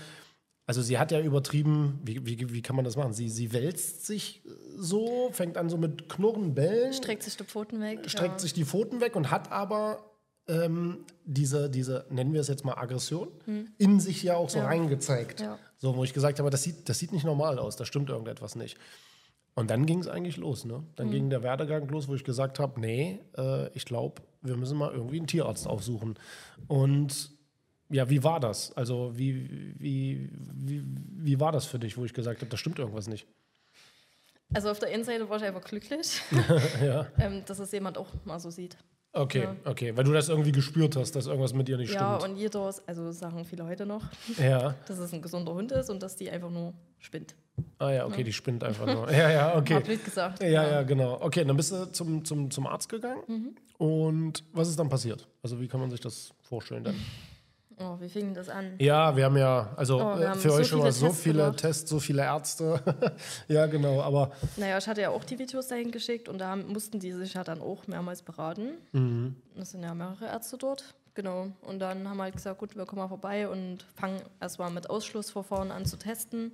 Also 0.66 0.82
sie 0.82 0.98
hat 0.98 1.12
ja 1.12 1.20
übertrieben, 1.20 2.00
wie, 2.02 2.26
wie, 2.26 2.52
wie 2.52 2.62
kann 2.62 2.74
man 2.74 2.84
das 2.84 2.96
machen? 2.96 3.12
Sie, 3.12 3.28
sie 3.28 3.52
wälzt 3.52 4.04
sich 4.04 4.42
so, 4.76 5.30
fängt 5.32 5.56
an 5.56 5.68
so 5.68 5.76
mit 5.76 6.08
Knurren, 6.08 6.54
Bellen, 6.54 6.92
Streckt 6.92 7.22
sich 7.22 7.36
die 7.36 7.44
Pfoten 7.44 7.80
weg. 7.80 8.00
streckt 8.10 8.32
ja. 8.34 8.38
sich 8.40 8.52
die 8.52 8.64
Pfoten 8.64 9.00
weg 9.00 9.14
und 9.14 9.30
hat 9.30 9.52
aber 9.52 10.10
ähm, 10.48 11.04
diese, 11.24 11.70
diese, 11.70 12.04
nennen 12.10 12.32
wir 12.32 12.40
es 12.40 12.48
jetzt 12.48 12.64
mal 12.64 12.74
Aggression, 12.74 13.28
in 13.78 14.00
sich 14.00 14.22
ja 14.22 14.36
auch 14.36 14.50
so 14.50 14.58
Hm. 14.58 14.62
Ja. 14.64 14.68
reingezeigt. 14.68 15.40
Ja. 15.40 15.58
So, 15.78 15.94
wo 15.96 16.02
ich 16.04 16.12
gesagt 16.12 16.38
habe, 16.40 16.50
das 16.50 16.64
sieht, 16.64 16.88
das 16.88 16.98
sieht 16.98 17.12
nicht 17.12 17.24
normal 17.24 17.58
aus, 17.58 17.76
da 17.76 17.84
stimmt 17.84 18.10
irgendetwas 18.10 18.56
nicht. 18.56 18.76
Und 19.54 19.70
dann 19.70 19.86
ging 19.86 20.00
es 20.00 20.08
eigentlich 20.08 20.36
los, 20.36 20.64
ne? 20.64 20.74
Hm. 20.74 20.84
Dann 20.96 21.10
ging 21.10 21.30
der 21.30 21.42
Werdegang 21.42 21.88
los, 21.88 22.08
wo 22.08 22.14
ich 22.14 22.24
gesagt 22.24 22.58
habe, 22.58 22.80
nee, 22.80 23.20
äh, 23.38 23.68
ich 23.72 23.84
glaube, 23.84 24.20
wir 24.46 24.56
müssen 24.56 24.76
mal 24.78 24.92
irgendwie 24.92 25.18
einen 25.18 25.26
Tierarzt 25.26 25.66
aufsuchen. 25.66 26.18
Und 26.68 27.30
ja, 27.88 28.10
wie 28.10 28.24
war 28.24 28.40
das? 28.40 28.72
Also, 28.76 29.16
wie, 29.16 29.74
wie, 29.78 30.28
wie, 30.32 30.82
wie 30.84 31.40
war 31.40 31.52
das 31.52 31.66
für 31.66 31.78
dich, 31.78 31.96
wo 31.96 32.04
ich 32.04 32.12
gesagt 32.12 32.40
habe, 32.40 32.50
da 32.50 32.56
stimmt 32.56 32.78
irgendwas 32.78 33.06
nicht? 33.08 33.26
Also 34.54 34.70
auf 34.70 34.78
der 34.78 34.90
einen 34.90 35.04
Seite 35.04 35.28
war 35.28 35.38
ich 35.38 35.42
einfach 35.44 35.64
glücklich, 35.64 36.20
ja. 36.82 37.06
ähm, 37.18 37.42
dass 37.46 37.58
es 37.58 37.72
jemand 37.72 37.98
auch 37.98 38.08
mal 38.24 38.38
so 38.38 38.50
sieht. 38.50 38.76
Okay, 39.12 39.42
Ja. 39.44 39.56
okay, 39.64 39.96
weil 39.96 40.04
du 40.04 40.12
das 40.12 40.28
irgendwie 40.28 40.52
gespürt 40.52 40.94
hast, 40.94 41.16
dass 41.16 41.26
irgendwas 41.26 41.52
mit 41.54 41.66
dir 41.68 41.76
nicht 41.78 41.92
Ja, 41.92 42.16
stimmt. 42.18 42.32
und 42.32 42.36
jeder, 42.38 42.72
also 42.86 43.10
sagen 43.12 43.44
viele 43.44 43.64
heute 43.66 43.86
noch, 43.86 44.04
Ja. 44.38 44.74
dass 44.86 44.98
es 44.98 45.12
ein 45.12 45.22
gesunder 45.22 45.52
Hund 45.54 45.72
ist 45.72 45.90
und 45.90 46.02
dass 46.02 46.16
die 46.16 46.30
einfach 46.30 46.50
nur 46.50 46.74
spinnt. 46.98 47.34
Ah 47.78 47.90
ja, 47.90 48.06
okay, 48.06 48.22
die 48.22 48.32
spinnt 48.32 48.64
einfach 48.64 48.86
nur. 48.92 49.10
Ja, 49.10 49.30
ja, 49.30 49.56
okay. 49.56 49.80
blöd 49.80 50.04
gesagt. 50.04 50.42
Ja, 50.42 50.48
ja, 50.68 50.82
genau. 50.82 51.18
Okay, 51.20 51.44
dann 51.44 51.56
bist 51.56 51.72
du 51.72 51.90
zum, 51.92 52.24
zum, 52.24 52.50
zum 52.50 52.66
Arzt 52.66 52.88
gegangen. 52.88 53.22
Mhm. 53.26 53.56
Und 53.78 54.44
was 54.52 54.68
ist 54.68 54.78
dann 54.78 54.88
passiert? 54.88 55.26
Also 55.42 55.60
wie 55.60 55.68
kann 55.68 55.80
man 55.80 55.90
sich 55.90 56.00
das 56.00 56.32
vorstellen 56.42 56.84
dann? 56.84 56.96
Oh, 57.78 57.96
wie 58.00 58.08
fing 58.08 58.32
das 58.32 58.48
an? 58.48 58.72
Ja, 58.78 59.14
wir 59.14 59.26
haben 59.26 59.36
ja, 59.36 59.70
also 59.76 59.96
Oh, 59.98 60.18
äh, 60.18 60.26
haben 60.28 60.40
für 60.40 60.48
so 60.48 60.54
euch 60.56 60.66
schon 60.66 60.78
mal 60.78 60.92
so 60.92 61.08
Tests 61.08 61.22
viele 61.22 61.38
gemacht. 61.42 61.56
Tests, 61.58 61.90
so 61.90 62.00
viele 62.00 62.22
Ärzte. 62.22 62.80
ja, 63.48 63.66
genau, 63.66 64.00
aber 64.00 64.32
Naja, 64.56 64.78
ich 64.78 64.86
hatte 64.86 65.02
ja 65.02 65.10
auch 65.10 65.24
die 65.24 65.38
Videos 65.38 65.68
dahin 65.68 65.90
geschickt 65.90 66.30
und 66.30 66.38
da 66.38 66.56
mussten 66.56 67.00
die 67.00 67.12
sich 67.12 67.34
ja 67.34 67.44
dann 67.44 67.60
auch 67.60 67.86
mehrmals 67.86 68.22
beraten. 68.22 68.78
Mhm. 68.92 69.36
Das 69.54 69.72
sind 69.72 69.82
ja 69.82 69.94
mehrere 69.94 70.24
Ärzte 70.24 70.56
dort. 70.56 70.94
Genau. 71.12 71.48
Und 71.62 71.78
dann 71.80 72.08
haben 72.08 72.16
wir 72.16 72.24
halt 72.24 72.36
gesagt, 72.36 72.58
gut, 72.60 72.76
wir 72.76 72.86
kommen 72.86 73.02
mal 73.02 73.08
vorbei 73.08 73.46
und 73.46 73.84
fangen 73.94 74.20
erstmal 74.40 74.70
mit 74.70 74.88
Ausschlussverfahren 74.88 75.70
an 75.70 75.84
zu 75.84 75.98
testen. 75.98 76.52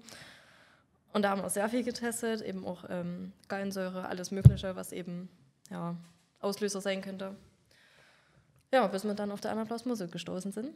Und 1.12 1.22
da 1.22 1.30
haben 1.30 1.42
wir 1.42 1.50
sehr 1.50 1.68
viel 1.68 1.84
getestet, 1.84 2.40
eben 2.40 2.66
auch 2.66 2.84
ähm, 2.88 3.32
Gallensäure, 3.48 4.08
alles 4.08 4.30
Mögliche, 4.30 4.76
was 4.76 4.92
eben 4.92 5.28
ja, 5.70 5.96
Auslöser 6.40 6.80
sein 6.80 7.02
könnte. 7.02 7.36
Ja, 8.72 8.86
bis 8.86 9.04
wir 9.04 9.14
dann 9.14 9.30
auf 9.30 9.40
der 9.40 9.50
Anaplasmose 9.52 10.08
gestoßen 10.08 10.52
sind. 10.52 10.70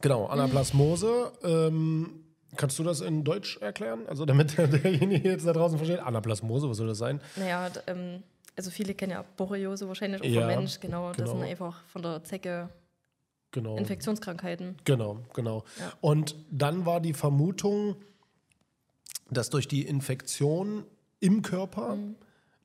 genau, 0.00 0.26
Anaplasmose. 0.26 1.32
Ähm, 1.42 2.24
kannst 2.56 2.78
du 2.78 2.84
das 2.84 3.00
in 3.00 3.24
Deutsch 3.24 3.56
erklären? 3.58 4.06
Also 4.06 4.24
damit 4.24 4.56
derjenige 4.56 5.28
jetzt 5.28 5.46
da 5.46 5.52
draußen 5.52 5.78
versteht. 5.78 5.98
Anaplasmose, 6.00 6.68
was 6.70 6.76
soll 6.76 6.86
das 6.86 6.98
sein? 6.98 7.20
Naja, 7.34 7.68
ähm, 7.88 8.22
also 8.56 8.70
viele 8.70 8.94
kennen 8.94 9.12
ja 9.12 9.24
Borreliose 9.36 9.88
wahrscheinlich 9.88 10.22
auch 10.22 10.26
Ja, 10.26 10.42
vom 10.42 10.48
Mensch, 10.48 10.78
genau. 10.80 11.08
Das 11.08 11.16
genau. 11.16 11.32
sind 11.32 11.42
einfach 11.42 11.84
von 11.86 12.02
der 12.02 12.22
Zecke 12.24 12.68
Genau. 13.52 13.76
Infektionskrankheiten. 13.76 14.76
Genau, 14.84 15.20
genau. 15.32 15.64
Ja. 15.80 15.92
Und 16.02 16.36
dann 16.50 16.84
war 16.84 17.00
die 17.00 17.14
Vermutung, 17.14 17.96
dass 19.30 19.50
durch 19.50 19.68
die 19.68 19.82
Infektion 19.82 20.84
im 21.20 21.42
Körper 21.42 21.96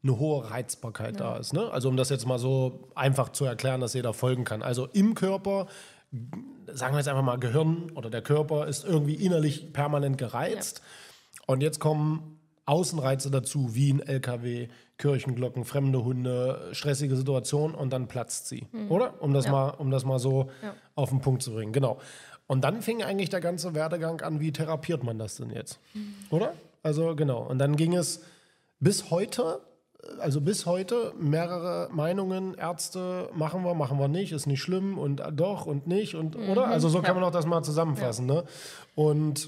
eine 0.03 0.19
hohe 0.19 0.49
Reizbarkeit 0.49 1.19
da 1.19 1.37
ist. 1.37 1.53
Ne? 1.53 1.69
Also 1.71 1.89
um 1.89 1.97
das 1.97 2.09
jetzt 2.09 2.25
mal 2.25 2.39
so 2.39 2.87
einfach 2.95 3.29
zu 3.29 3.45
erklären, 3.45 3.81
dass 3.81 3.93
jeder 3.93 4.13
folgen 4.13 4.43
kann. 4.43 4.61
Also 4.61 4.87
im 4.93 5.13
Körper, 5.15 5.67
sagen 6.67 6.93
wir 6.93 6.99
jetzt 6.99 7.07
einfach 7.07 7.23
mal 7.23 7.37
Gehirn 7.37 7.91
oder 7.95 8.09
der 8.09 8.21
Körper 8.21 8.67
ist 8.67 8.83
irgendwie 8.83 9.15
innerlich 9.15 9.73
permanent 9.73 10.17
gereizt. 10.17 10.81
Und 11.47 11.61
jetzt 11.61 11.79
kommen 11.79 12.39
Außenreize 12.65 13.31
dazu, 13.31 13.73
wie 13.75 13.91
ein 13.93 13.99
LKW, 13.99 14.67
Kirchenglocken, 14.97 15.65
fremde 15.65 16.03
Hunde, 16.03 16.69
stressige 16.73 17.15
Situation 17.15 17.73
und 17.73 17.91
dann 17.91 18.07
platzt 18.07 18.47
sie. 18.47 18.67
Oder? 18.89 19.21
Um 19.21 19.33
das, 19.33 19.45
Ja. 19.45 19.51
mal, 19.51 19.69
um 19.71 19.89
das 19.91 20.05
mal 20.05 20.19
so 20.19 20.49
Ja. 20.63 20.73
auf 20.95 21.09
den 21.09 21.21
Punkt 21.21 21.41
zu 21.41 21.51
bringen. 21.53 21.73
Genau. 21.73 21.99
Und 22.51 22.65
dann 22.65 22.81
fing 22.81 23.01
eigentlich 23.01 23.29
der 23.29 23.39
ganze 23.39 23.73
Werdegang 23.75 24.19
an, 24.19 24.41
wie 24.41 24.51
therapiert 24.51 25.03
man 25.05 25.17
das 25.17 25.37
denn 25.37 25.51
jetzt? 25.51 25.79
Oder? 26.31 26.53
Also 26.83 27.15
genau. 27.15 27.43
Und 27.43 27.59
dann 27.59 27.77
ging 27.77 27.95
es 27.95 28.23
bis 28.81 29.09
heute, 29.09 29.61
also 30.19 30.41
bis 30.41 30.65
heute, 30.65 31.13
mehrere 31.17 31.87
Meinungen, 31.93 32.53
Ärzte, 32.55 33.29
machen 33.33 33.63
wir, 33.63 33.73
machen 33.73 33.97
wir 33.99 34.09
nicht, 34.09 34.33
ist 34.33 34.47
nicht 34.47 34.61
schlimm 34.61 34.97
und 34.97 35.23
doch 35.31 35.65
und 35.65 35.87
nicht 35.87 36.13
und 36.15 36.35
oder? 36.35 36.67
Also 36.67 36.89
so 36.89 36.97
kann 37.01 37.15
Ja. 37.15 37.21
man 37.21 37.23
auch 37.23 37.31
das 37.31 37.45
mal 37.45 37.63
zusammenfassen. 37.63 38.25
Ne? 38.25 38.43
Und 38.95 39.47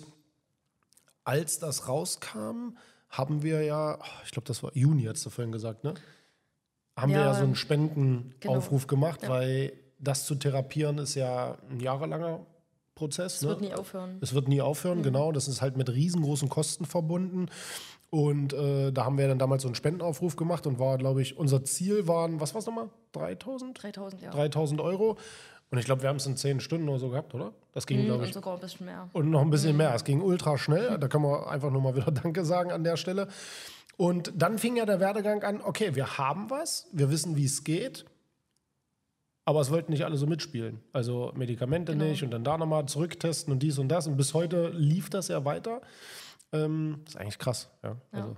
als 1.26 1.60
das 1.60 1.90
rauskam, 1.90 2.78
haben 3.10 3.44
wir 3.44 3.64
ja, 3.64 4.00
ich 4.24 4.32
glaube, 4.32 4.48
das 4.48 4.64
war 4.64 4.72
Juni, 4.76 5.04
hast 5.04 5.26
du 5.26 5.30
vorhin 5.30 5.52
gesagt, 5.52 5.84
ne? 5.84 5.94
Haben 6.96 7.12
wir 7.12 7.20
Ja, 7.20 7.26
ja 7.28 7.34
so 7.34 7.44
einen 7.44 7.56
Spendenaufruf 7.56 8.88
gemacht, 8.88 9.24
Ja. 9.24 9.30
weil 9.30 9.74
das 10.00 10.26
zu 10.26 10.36
therapieren 10.36 11.00
ist 11.00 11.16
ja 11.16 11.58
ein 11.70 11.82
jahrelanger 11.82 12.46
Prozess. 12.96 13.36
Es 13.36 13.42
ne? 13.42 13.50
wird 13.50 13.62
nie 13.62 13.74
aufhören. 13.74 14.18
Es 14.22 14.34
wird 14.34 14.48
nie 14.48 14.62
aufhören, 14.62 15.04
genau. 15.04 15.32
Das 15.32 15.48
ist 15.48 15.62
halt 15.62 15.78
mit 15.78 15.90
riesengroßen 15.90 16.50
Kosten 16.50 16.86
verbunden. 16.86 17.48
Und 18.10 18.54
äh, 18.54 18.92
da 18.92 19.06
haben 19.06 19.18
wir 19.18 19.28
dann 19.28 19.40
damals 19.40 19.64
so 19.64 19.68
einen 19.68 19.76
Spendenaufruf 19.76 20.36
gemacht 20.36 20.68
und 20.68 20.78
war, 20.78 20.98
glaube 21.00 21.22
ich, 21.24 21.36
unser 21.38 21.64
Ziel 21.64 22.08
waren, 22.08 22.40
was 22.40 22.54
war 22.54 22.60
es 22.60 22.68
nochmal? 22.68 22.90
3000? 23.14 23.82
3000, 23.82 24.22
ja. 24.22 24.30
3000 24.32 24.82
Euro. 24.82 25.18
Und 25.72 25.80
ich 25.80 25.86
glaube, 25.86 26.04
wir 26.04 26.10
haben 26.10 26.18
es 26.18 26.28
in 26.28 26.38
10 26.38 26.60
Stunden 26.60 26.88
oder 26.88 27.00
so 27.00 27.10
gehabt, 27.10 27.34
oder? 27.34 27.52
Das 27.74 27.88
ging, 27.88 28.02
Mhm, 28.02 28.06
glaube 28.06 28.22
und 28.22 28.28
ich. 28.28 28.34
sogar 28.36 28.54
ein 28.54 28.60
bisschen 28.60 28.86
mehr. 28.86 29.10
Und 29.14 29.32
noch 29.32 29.42
ein 29.42 29.50
bisschen 29.50 29.76
mehr. 29.76 29.96
Es 29.96 30.04
ging 30.04 30.22
ultra 30.22 30.60
schnell. 30.60 31.00
Da 31.00 31.08
kann 31.08 31.24
man 31.24 31.46
einfach 31.46 31.72
nur 31.72 31.82
mal 31.82 31.96
wieder 31.96 32.12
Danke 32.12 32.46
sagen 32.46 32.72
an 32.72 32.84
der 32.84 32.96
Stelle. 32.98 33.28
Und 33.98 34.32
dann 34.36 34.60
fing 34.60 34.76
ja 34.76 34.86
der 34.86 35.00
Werdegang 35.00 35.42
an, 35.44 35.62
okay, 35.64 35.96
wir 35.96 36.20
haben 36.20 36.52
was, 36.52 36.88
wir 36.92 37.10
wissen, 37.10 37.36
wie 37.36 37.46
es 37.46 37.64
geht, 37.64 38.06
aber 39.46 39.62
es 39.62 39.72
wollten 39.72 39.92
nicht 39.92 40.06
alle 40.06 40.18
so 40.18 40.26
mitspielen. 40.28 40.80
Also 40.94 41.32
Medikamente 41.36 41.92
Genau. 41.94 42.06
nicht 42.06 42.24
und 42.24 42.32
dann 42.32 42.44
da 42.44 42.58
nochmal 42.58 42.86
zurücktesten 42.86 43.52
und 43.54 43.60
dies 43.60 43.78
und 43.78 43.90
das. 43.90 44.08
Und 44.08 44.16
bis 44.18 44.34
heute 44.34 44.70
lief 44.70 45.10
das 45.10 45.28
ja 45.28 45.44
weiter. 45.46 45.82
Ähm, 46.52 47.02
ist 47.08 47.18
eigentlich 47.18 47.40
krass, 47.40 47.70
ja. 47.84 47.98
Ja. 48.14 48.20
Also, 48.20 48.36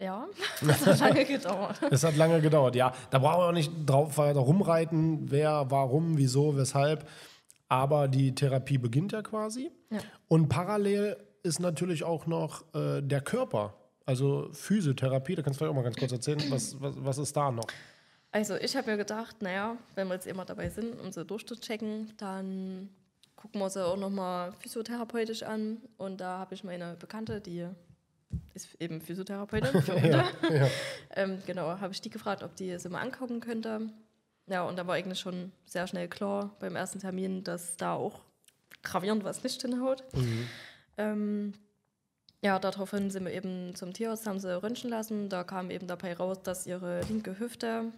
Ja, 0.00 0.26
das 0.66 0.86
hat 0.86 0.98
lange 1.00 1.24
gedauert. 1.24 1.80
es 1.90 2.02
hat 2.04 2.16
lange 2.16 2.40
gedauert, 2.40 2.74
ja. 2.74 2.92
Da 3.10 3.18
brauchen 3.20 3.40
wir 3.40 3.46
auch 3.48 3.52
nicht 3.52 3.72
drauf 3.86 4.18
weiter 4.18 4.40
rumreiten, 4.40 5.30
wer, 5.30 5.70
warum, 5.70 6.18
wieso, 6.18 6.56
weshalb. 6.56 7.08
Aber 7.68 8.08
die 8.08 8.34
Therapie 8.34 8.76
beginnt 8.78 9.12
ja 9.12 9.22
quasi. 9.22 9.70
Ja. 9.90 10.00
Und 10.28 10.48
parallel 10.48 11.16
ist 11.42 11.60
natürlich 11.60 12.04
auch 12.04 12.26
noch 12.26 12.64
äh, 12.74 13.00
der 13.02 13.20
Körper, 13.20 13.74
also 14.04 14.48
Physiotherapie. 14.52 15.36
Da 15.36 15.42
kannst 15.42 15.58
du 15.60 15.64
vielleicht 15.64 15.70
auch 15.72 15.76
mal 15.76 15.84
ganz 15.84 15.96
kurz 15.96 16.12
erzählen, 16.12 16.42
was, 16.50 16.78
was, 16.80 16.94
was 16.98 17.18
ist 17.18 17.36
da 17.36 17.50
noch? 17.50 17.64
Also 18.34 18.56
ich 18.56 18.76
habe 18.76 18.90
mir 18.90 18.96
gedacht, 18.96 19.42
naja, 19.42 19.76
wenn 19.94 20.08
wir 20.08 20.14
jetzt 20.14 20.26
immer 20.26 20.44
dabei 20.44 20.68
sind, 20.68 20.98
um 21.00 21.12
sie 21.12 21.24
durchzuchecken, 21.24 22.14
dann 22.16 22.88
gucken 23.36 23.60
wir 23.60 23.70
sie 23.70 23.86
auch 23.86 23.96
nochmal 23.96 24.52
physiotherapeutisch 24.58 25.44
an. 25.44 25.80
Und 25.98 26.20
da 26.20 26.40
habe 26.40 26.52
ich 26.56 26.64
meine 26.64 26.96
Bekannte, 26.98 27.40
die 27.40 27.68
ist 28.52 28.74
eben 28.80 29.00
Physiotherapeutin 29.00 29.80
für 29.82 29.94
Hunde. 30.02 30.24
ja. 30.50 30.68
ähm, 31.14 31.44
genau, 31.46 31.78
habe 31.78 31.92
ich 31.92 32.00
die 32.00 32.10
gefragt, 32.10 32.42
ob 32.42 32.56
die 32.56 32.76
sie 32.76 32.88
mal 32.88 33.02
angucken 33.02 33.38
könnte. 33.38 33.88
Ja, 34.48 34.64
und 34.64 34.76
da 34.80 34.86
war 34.88 34.96
eigentlich 34.96 35.20
schon 35.20 35.52
sehr 35.64 35.86
schnell 35.86 36.08
klar 36.08 36.56
beim 36.58 36.74
ersten 36.74 36.98
Termin, 36.98 37.44
dass 37.44 37.76
da 37.76 37.92
auch 37.92 38.20
gravierend 38.82 39.22
was 39.22 39.44
nicht 39.44 39.62
hinhaut. 39.62 40.02
Ähm, 40.96 41.54
ja, 42.42 42.58
daraufhin 42.58 43.12
sind 43.12 43.26
wir 43.26 43.32
eben 43.32 43.76
zum 43.76 43.92
Tierarzt, 43.92 44.26
haben 44.26 44.40
sie 44.40 44.60
röntgen 44.60 44.90
lassen. 44.90 45.28
Da 45.28 45.44
kam 45.44 45.70
eben 45.70 45.86
dabei 45.86 46.14
raus, 46.14 46.42
dass 46.42 46.66
ihre 46.66 47.00
linke 47.02 47.38
Hüfte 47.38 47.92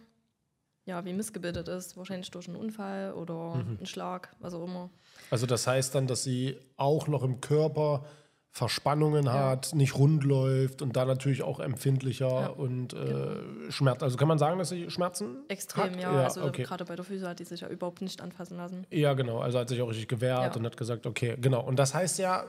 ja 0.86 1.04
wie 1.04 1.12
missgebildet 1.12 1.68
ist, 1.68 1.96
wahrscheinlich 1.96 2.30
durch 2.30 2.48
einen 2.48 2.56
Unfall 2.56 3.12
oder 3.12 3.54
einen 3.54 3.86
Schlag, 3.86 4.34
was 4.40 4.54
auch 4.54 4.64
immer. 4.64 4.88
Also 5.30 5.44
das 5.46 5.66
heißt 5.66 5.94
dann, 5.94 6.06
dass 6.06 6.22
sie 6.24 6.56
auch 6.76 7.06
noch 7.08 7.22
im 7.22 7.40
Körper 7.40 8.04
Verspannungen 8.50 9.30
hat, 9.30 9.74
nicht 9.74 9.98
rund 9.98 10.24
läuft 10.24 10.80
und 10.80 10.96
da 10.96 11.04
natürlich 11.04 11.42
auch 11.42 11.60
empfindlicher 11.60 12.26
Ja, 12.28 12.46
und 12.46 12.94
äh, 12.94 13.70
Schmerz. 13.70 14.02
Also 14.02 14.16
kann 14.16 14.28
man 14.28 14.38
sagen, 14.38 14.58
dass 14.58 14.70
sie 14.70 14.88
Schmerzen 14.90 15.44
Extrem, 15.48 15.92
hat? 15.92 16.00
ja. 16.00 16.24
also 16.24 16.42
okay. 16.42 16.62
gerade 16.62 16.86
bei 16.86 16.96
der 16.96 17.04
Physio 17.04 17.28
hat 17.28 17.38
die 17.38 17.44
sich 17.44 17.60
ja 17.60 17.68
überhaupt 17.68 18.00
nicht 18.00 18.22
anfassen 18.22 18.56
lassen. 18.56 18.86
Ja, 18.90 19.12
genau. 19.12 19.40
Also 19.40 19.58
hat 19.58 19.68
sich 19.68 19.82
auch 19.82 19.88
richtig 19.90 20.08
gewehrt 20.08 20.54
Ja. 20.54 20.58
und 20.58 20.64
hat 20.64 20.78
gesagt, 20.78 21.04
okay, 21.06 21.36
genau. 21.38 21.62
Und 21.64 21.76
das 21.78 21.92
heißt 21.92 22.18
ja 22.18 22.44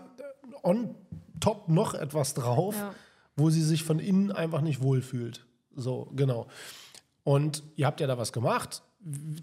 on 0.63 0.95
top 1.41 1.67
noch 1.67 1.93
etwas 1.93 2.33
drauf, 2.35 2.75
Ja. 2.77 2.93
wo 3.35 3.49
sie 3.49 3.61
sich 3.63 3.83
von 3.83 3.99
innen 3.99 4.31
einfach 4.31 4.61
nicht 4.61 4.81
wohlfühlt. 4.81 5.45
So, 5.75 6.09
genau. 6.15 6.47
Und 7.27 7.63
ihr 7.75 7.87
habt 7.87 7.99
ja 7.99 8.07
da 8.07 8.17
was 8.17 8.31
gemacht. 8.31 8.83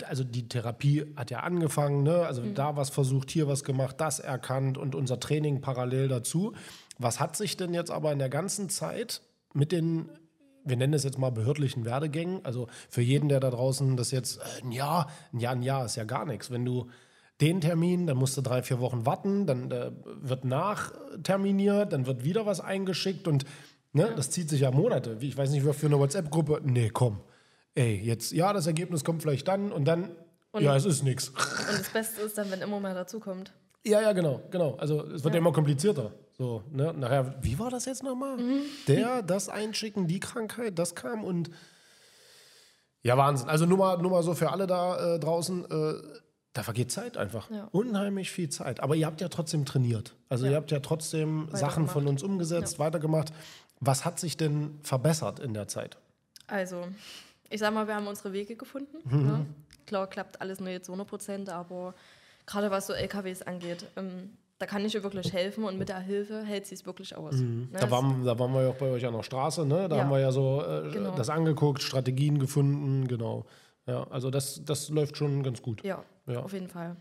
Also 0.09 0.25
die 0.25 0.49
Therapie 0.49 1.05
hat 1.17 1.31
ja 1.31 1.41
angefangen, 1.41 2.03
ne? 2.03 2.25
Also 2.25 2.41
Mhm. 2.41 2.55
da 2.55 2.77
was 2.77 2.89
versucht, 2.89 3.31
hier 3.31 3.47
was 3.47 3.63
gemacht, 3.63 3.97
das 4.01 4.21
erkannt 4.21 4.79
und 4.79 4.95
unser 4.95 5.21
Training 5.21 5.61
parallel 5.61 6.09
dazu. 6.09 6.55
Was 6.99 7.21
hat 7.21 7.37
sich 7.37 7.59
denn 7.59 7.75
jetzt 7.75 7.91
aber 7.91 8.11
in 8.11 8.19
der 8.19 8.31
ganzen 8.31 8.71
Zeit 8.71 9.21
mit 9.53 9.71
den, 9.71 10.09
wir 10.65 10.79
nennen 10.79 10.95
es 10.95 11.05
jetzt 11.05 11.19
mal 11.19 11.29
behördlichen 11.29 11.85
Werdegängen, 11.85 12.41
also 12.43 12.69
für 12.89 13.03
jeden, 13.03 13.29
der 13.29 13.39
da 13.39 13.51
draußen 13.51 13.99
das 13.99 14.13
jetzt, 14.13 14.39
äh, 14.39 14.63
ein 14.65 14.73
Jahr, 14.73 15.11
ein 15.35 15.41
Jahr, 15.41 15.53
ein 15.53 15.63
Jahr 15.63 15.85
ist 15.85 15.97
ja 15.97 16.05
gar 16.05 16.25
nichts. 16.25 16.51
Wenn 16.51 16.65
du 16.65 16.87
den 17.43 17.61
Termin, 17.61 18.07
dann 18.07 18.17
musst 18.17 18.35
du 18.39 18.41
drei, 18.41 18.63
vier 18.63 18.81
Wochen 18.81 19.05
warten, 19.05 19.45
dann 19.45 19.71
äh, 19.71 19.91
wird 20.23 20.47
nachterminiert, 20.47 21.93
dann 21.93 22.07
wird 22.07 22.25
wieder 22.25 22.47
was 22.47 22.61
eingeschickt 22.61 23.29
und 23.29 23.45
ne, 23.93 24.11
das 24.17 24.31
zieht 24.31 24.49
sich 24.49 24.63
ja 24.63 24.71
Monate. 24.71 25.21
Wie, 25.21 25.29
ich 25.29 25.37
weiß 25.37 25.51
nicht, 25.51 25.65
für 25.65 25.87
eine 25.87 25.99
WhatsApp-Gruppe, 25.99 26.63
nee, 26.65 26.89
komm. 26.89 27.21
Ey, 27.75 27.97
jetzt, 27.97 28.33
ja, 28.33 28.53
das 28.53 28.67
Ergebnis 28.67 29.05
kommt 29.05 29.23
vielleicht 29.23 29.49
dann 29.49 29.73
und 29.73 29.85
dann, 29.85 30.11
ja, 30.59 30.77
es 30.77 30.85
ist 30.85 31.03
nichts. 31.03 31.29
Und 31.31 31.39
das 31.79 31.91
Beste 31.93 32.21
ist 32.23 32.39
dann, 32.39 32.51
wenn 32.51 32.61
immer 32.61 32.79
mehr 32.81 32.95
dazukommt. 32.95 33.53
Ja, 33.85 34.01
ja, 34.01 34.13
genau, 34.13 34.41
genau. 34.51 34.77
Also 34.77 35.05
es 35.09 35.25
wird 35.25 35.35
ja, 35.35 35.39
immer 35.41 35.53
komplizierter. 35.53 36.13
So, 36.39 36.63
ne? 36.71 36.93
Nachher, 36.95 37.35
wie 37.43 37.59
war 37.59 37.71
das 37.71 37.85
jetzt 37.85 38.03
nochmal? 38.03 38.39
Der, 38.89 39.23
das 39.23 39.49
einschicken, 39.49 40.07
die 40.07 40.21
Krankheit, 40.21 40.79
das 40.79 40.95
kam 40.95 41.23
und 41.25 41.51
ja, 43.03 43.17
Wahnsinn. 43.19 43.49
Also 43.49 43.67
nur 43.67 43.77
mal, 43.79 43.99
nur 43.99 44.11
mal 44.11 44.23
so 44.23 44.35
für 44.35 44.51
alle 44.51 44.67
da 44.67 45.17
äh, 45.17 45.19
draußen, 45.21 45.71
äh, 45.71 45.95
da 46.55 46.63
vergeht 46.63 46.91
Zeit 46.91 47.17
einfach. 47.19 47.51
Ja. 47.51 47.69
Unheimlich 47.73 48.31
viel 48.31 48.49
Zeit. 48.49 48.81
Aber 48.81 48.95
ihr 48.97 49.05
habt 49.07 49.21
ja 49.21 49.29
trotzdem 49.29 49.67
trainiert. 49.67 50.15
Also 50.31 50.47
ihr 50.47 50.53
Ja. 50.53 50.57
habt 50.57 50.71
ja 50.71 50.81
trotzdem 50.81 51.49
Sachen 51.53 51.87
von 51.89 52.07
uns 52.07 52.23
umgesetzt, 52.23 52.79
weitergemacht. 52.79 53.33
Was 53.81 54.05
hat 54.07 54.19
sich 54.19 54.37
denn 54.39 54.79
verbessert 54.83 55.41
in 55.41 55.53
der 55.53 55.69
Zeit? 55.69 55.99
Also, 56.47 56.87
ich 57.55 57.61
sag 57.61 57.73
mal, 57.73 57.87
wir 57.87 57.95
haben 57.95 58.07
unsere 58.09 58.33
Wege 58.33 58.57
gefunden. 58.57 58.99
Mhm. 59.05 59.27
Ne? 59.27 59.47
Klar 59.87 60.09
klappt 60.09 60.41
alles 60.41 60.59
nur 60.59 60.71
jetzt 60.71 60.89
100 60.89 61.07
Prozent, 61.07 61.49
aber 61.51 61.95
gerade 62.47 62.69
was 62.71 62.89
so 62.89 62.93
LKWs 62.93 63.43
angeht, 63.43 63.87
ähm, 63.97 64.37
da 64.59 64.67
kann 64.67 64.85
ich 64.85 64.95
ihr 64.95 65.03
wirklich 65.05 65.33
helfen 65.33 65.63
und 65.65 65.79
mit 65.79 65.89
der 65.89 66.01
Hilfe 66.01 66.43
hält 66.43 66.67
sie 66.67 66.75
es 66.75 66.85
wirklich 66.85 67.15
aus. 67.17 67.35
Ne? 67.37 67.43
Mhm. 67.43 67.69
Da 67.73 67.91
waren, 67.91 68.25
da 68.25 68.37
waren 68.39 68.53
wir 68.53 68.63
ja 68.63 68.69
auch 68.71 68.75
bei 68.77 68.87
euch 68.91 69.07
an 69.07 69.13
der 69.15 69.23
Straße, 69.23 69.65
ne? 69.67 69.89
Da 69.89 69.97
Ja. 69.97 70.03
haben 70.03 70.11
wir 70.11 70.19
ja 70.21 70.33
so 70.33 70.63
äh, 70.63 70.91
Genau. 70.91 71.15
das 71.15 71.29
angeguckt, 71.31 71.83
Strategien 71.83 72.39
gefunden, 72.41 73.07
genau. 73.07 73.45
Ja, 73.87 74.05
also 74.11 74.31
das, 74.31 74.65
das 74.65 74.89
läuft 74.89 75.17
schon 75.17 75.43
ganz 75.45 75.63
gut. 75.63 75.85
ja, 75.85 76.03
Ja. 76.27 76.41
auf 76.43 76.53
jeden 76.53 76.69
Fall. 76.69 76.97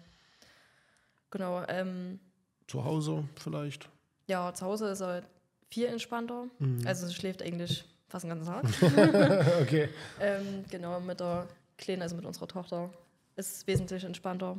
Genau. 1.31 1.63
Ähm, 1.67 2.19
Zu 2.67 2.83
Hause 2.85 3.23
vielleicht. 3.39 3.89
ja, 4.27 4.53
zu 4.53 4.65
Hause 4.65 4.89
ist 4.89 5.01
er 5.01 5.23
viel 5.69 5.85
entspannter. 5.87 6.45
Mhm. 6.59 6.81
Also 6.85 7.07
sie 7.07 7.13
schläft 7.13 7.41
eigentlich 7.41 7.85
fast 8.13 8.25
den 8.25 8.29
ganzen 8.29 8.45
Tag. 8.45 8.63
okay. 9.61 9.89
ähm, 10.21 10.63
genau, 10.69 10.99
mit 10.99 11.19
der 11.19 11.47
Kleinen, 11.77 12.03
also 12.03 12.15
mit 12.15 12.25
unserer 12.25 12.47
Tochter, 12.47 12.91
ist 13.35 13.57
es 13.57 13.67
wesentlich 13.67 14.03
entspannter. 14.03 14.57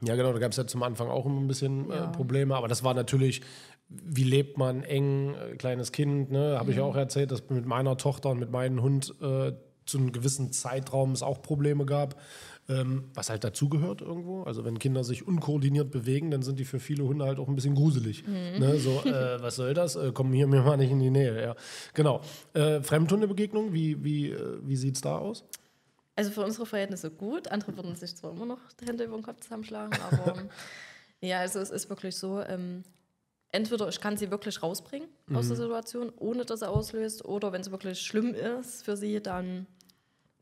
Ja, 0.00 0.14
genau, 0.14 0.32
da 0.32 0.38
gab 0.38 0.52
es 0.52 0.56
ja 0.56 0.66
zum 0.66 0.82
Anfang 0.84 1.08
auch 1.08 1.26
immer 1.26 1.40
ein 1.40 1.48
bisschen 1.48 1.90
äh. 1.90 2.06
Probleme, 2.12 2.54
aber 2.54 2.68
das 2.68 2.84
war 2.84 2.94
natürlich, 2.94 3.42
wie 3.88 4.22
lebt 4.22 4.58
man 4.58 4.84
eng, 4.84 5.34
äh, 5.34 5.56
kleines 5.56 5.90
Kind, 5.90 6.30
ne? 6.30 6.56
Habe 6.58 6.70
ich 6.70 6.76
ja 6.76 6.84
auch 6.84 6.94
erzählt, 6.94 7.32
dass 7.32 7.50
mit 7.50 7.66
meiner 7.66 7.96
Tochter 7.96 8.30
und 8.30 8.38
mit 8.38 8.52
meinem 8.52 8.80
Hund 8.80 9.12
äh, 9.20 9.52
zu 9.86 9.98
einem 9.98 10.12
gewissen 10.12 10.52
Zeitraum 10.52 11.12
es 11.12 11.22
auch 11.24 11.42
Probleme 11.42 11.86
gab, 11.86 12.20
ähm, 12.68 13.04
was 13.14 13.30
halt 13.30 13.44
dazugehört 13.44 14.00
irgendwo. 14.00 14.42
Also 14.44 14.64
wenn 14.64 14.78
Kinder 14.78 15.04
sich 15.04 15.26
unkoordiniert 15.26 15.90
bewegen, 15.90 16.30
dann 16.30 16.42
sind 16.42 16.58
die 16.58 16.64
für 16.64 16.80
viele 16.80 17.04
Hunde 17.04 17.24
halt 17.24 17.38
auch 17.38 17.48
ein 17.48 17.54
bisschen 17.54 17.74
gruselig. 17.74 18.24
Ne? 18.26 18.78
So, 18.78 19.02
äh, 19.04 19.40
was 19.42 19.56
soll 19.56 19.74
das? 19.74 19.96
Äh, 19.96 20.12
komm 20.14 20.32
hier 20.32 20.46
mir 20.46 20.62
mal 20.62 20.76
nicht 20.76 20.90
in 20.90 21.00
die 21.00 21.10
Nähe. 21.10 21.40
Ja. 21.42 21.56
Genau. 21.92 22.22
Äh, 22.54 22.80
Fremdhundebegegnung, 22.80 23.72
wie, 23.72 24.02
wie, 24.02 24.30
äh, 24.30 24.58
wie 24.62 24.76
sieht 24.76 24.96
es 24.96 25.02
da 25.02 25.18
aus? 25.18 25.44
Also 26.16 26.30
für 26.30 26.42
unsere 26.42 26.64
Verhältnisse 26.64 27.10
gut. 27.10 27.48
Andere 27.48 27.76
würden 27.76 27.96
sich 27.96 28.16
zwar 28.16 28.32
immer 28.32 28.46
noch 28.46 28.60
die 28.80 28.86
Hände 28.86 29.04
über 29.04 29.16
den 29.16 29.24
Kopf 29.24 29.40
zusammenschlagen, 29.40 29.98
aber 30.10 30.34
ja, 31.20 31.40
also 31.40 31.58
es 31.58 31.70
ist 31.70 31.90
wirklich 31.90 32.16
so, 32.16 32.40
ähm, 32.40 32.84
entweder 33.50 33.88
ich 33.88 34.00
kann 34.00 34.16
sie 34.16 34.30
wirklich 34.30 34.62
rausbringen 34.62 35.08
aus 35.32 35.48
der 35.48 35.56
Situation, 35.56 36.12
ohne 36.16 36.44
dass 36.44 36.60
sie 36.60 36.68
auslöst, 36.68 37.24
oder 37.24 37.52
wenn 37.52 37.60
es 37.60 37.70
wirklich 37.70 38.00
schlimm 38.00 38.32
ist 38.34 38.84
für 38.84 38.96
sie, 38.96 39.20
dann 39.20 39.66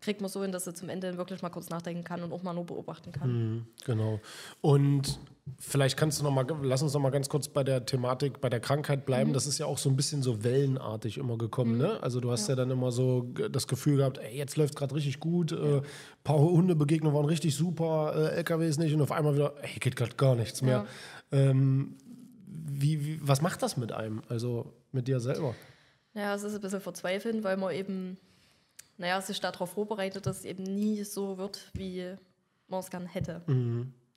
kriegt 0.02 0.20
man 0.20 0.28
so 0.28 0.42
hin, 0.42 0.52
dass 0.52 0.64
sie 0.64 0.74
zum 0.74 0.88
Ende 0.88 1.16
wirklich 1.16 1.40
mal 1.42 1.48
kurz 1.48 1.70
nachdenken 1.70 2.04
kann 2.04 2.22
und 2.22 2.32
auch 2.32 2.42
mal 2.42 2.52
nur 2.52 2.66
beobachten 2.66 3.12
kann. 3.12 3.66
Genau. 3.84 4.20
Und 4.60 5.18
vielleicht 5.58 5.96
kannst 5.96 6.20
du 6.20 6.24
noch 6.24 6.30
mal, 6.30 6.46
lass 6.62 6.82
uns 6.82 6.92
noch 6.92 7.00
mal 7.00 7.10
ganz 7.10 7.28
kurz 7.28 7.48
bei 7.48 7.64
der 7.64 7.86
Thematik, 7.86 8.40
bei 8.40 8.48
der 8.48 8.60
Krankheit 8.60 9.06
bleiben. 9.06 9.32
Das 9.32 9.46
ist 9.46 9.58
ja 9.58 9.66
auch 9.66 9.78
so 9.78 9.88
ein 9.88 9.96
bisschen 9.96 10.22
so 10.22 10.44
wellenartig 10.44 11.18
immer 11.18 11.38
gekommen, 11.38 11.78
ne? 11.78 12.02
Also 12.02 12.20
du 12.20 12.30
hast 12.30 12.48
ja. 12.48 12.56
dann 12.56 12.70
immer 12.70 12.92
so 12.92 13.32
das 13.50 13.66
Gefühl 13.66 13.98
gehabt, 13.98 14.18
ey, 14.18 14.36
jetzt 14.36 14.56
läuft 14.56 14.76
gerade 14.76 14.94
richtig 14.94 15.20
gut, 15.20 15.52
äh, 15.52 15.82
paar 16.24 16.38
Hundebegegnungen 16.38 17.16
waren 17.16 17.26
richtig 17.26 17.56
super, 17.56 18.12
äh, 18.14 18.36
LKWs 18.36 18.78
nicht 18.78 18.94
und 18.94 19.00
auf 19.00 19.12
einmal 19.12 19.34
wieder, 19.34 19.54
ey, 19.62 19.78
geht 19.78 19.96
gerade 19.96 20.14
gar 20.16 20.34
nichts 20.34 20.62
mehr. 20.62 20.86
Ähm, 21.30 21.96
wie, 22.46 23.04
wie, 23.04 23.18
was 23.22 23.40
macht 23.40 23.62
das 23.62 23.76
mit 23.76 23.92
einem? 23.92 24.22
Also 24.28 24.72
mit 24.92 25.08
dir 25.08 25.20
selber? 25.20 25.54
Ja, 26.14 26.34
es 26.34 26.42
ist 26.42 26.54
ein 26.54 26.60
bisschen 26.60 26.80
verzweifelnd, 26.80 27.42
weil 27.42 27.56
man 27.56 27.74
eben, 27.74 28.18
naja, 29.02 29.20
sich 29.20 29.40
darauf 29.40 29.70
vorbereitet, 29.70 30.26
dass 30.26 30.38
es 30.38 30.44
eben 30.44 30.62
nie 30.62 31.02
so 31.02 31.36
wird, 31.36 31.70
wie 31.74 32.14
man 32.68 32.80
es 32.80 32.88
gern 32.88 33.06
hätte. 33.06 33.42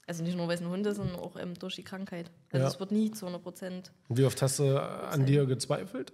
Also 0.08 0.24
nicht 0.24 0.38
nur, 0.38 0.48
weil 0.48 0.54
es 0.56 0.62
ein 0.62 0.70
Hund 0.70 0.86
ist, 0.86 0.98
sondern 0.98 1.16
auch 1.18 1.36
ähm, 1.38 1.56
durch 1.56 1.76
die 1.76 1.84
Krankheit. 1.84 2.30
Also 2.52 2.64
Ja. 2.66 2.72
es 2.72 2.80
wird 2.80 2.92
nie 2.92 3.10
zu 3.12 3.26
100 3.26 3.42
Prozent 3.44 3.92
Und 4.08 4.18
Wie 4.18 4.26
oft 4.26 4.40
hast 4.42 4.60
du 4.60 4.80
an 4.80 5.26
dir 5.26 5.46
gezweifelt? 5.48 6.14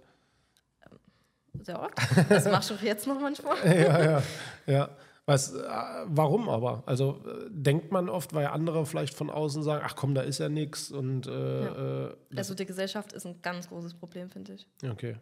sehr 1.62 1.80
oft. 1.82 1.92
Das 2.30 2.46
machst 2.46 2.70
du 2.70 2.74
auch 2.74 2.80
jetzt 2.82 3.06
noch 3.06 3.20
manchmal. 3.20 3.56
ja, 3.64 4.02
ja, 4.04 4.22
ja. 4.66 4.88
Was, 5.26 5.52
äh, 5.54 5.62
warum 6.06 6.48
aber? 6.48 6.82
Also 6.86 7.22
äh, 7.26 7.44
denkt 7.50 7.92
man 7.92 8.08
oft, 8.08 8.32
weil 8.34 8.46
andere 8.46 8.84
vielleicht 8.86 9.14
von 9.14 9.30
außen 9.30 9.62
sagen, 9.62 9.84
ach 9.86 9.94
komm, 9.94 10.14
da 10.14 10.22
ist 10.22 10.38
ja 10.38 10.48
nichts 10.48 10.90
und 10.90 11.26
äh, 11.28 12.06
äh, 12.06 12.14
Also 12.34 12.54
die 12.54 12.66
Gesellschaft 12.66 13.12
ist 13.12 13.26
ein 13.26 13.40
ganz 13.42 13.68
großes 13.68 13.94
Problem, 13.94 14.30
finde 14.30 14.54
ich. 14.54 14.66
okay. 14.90 15.16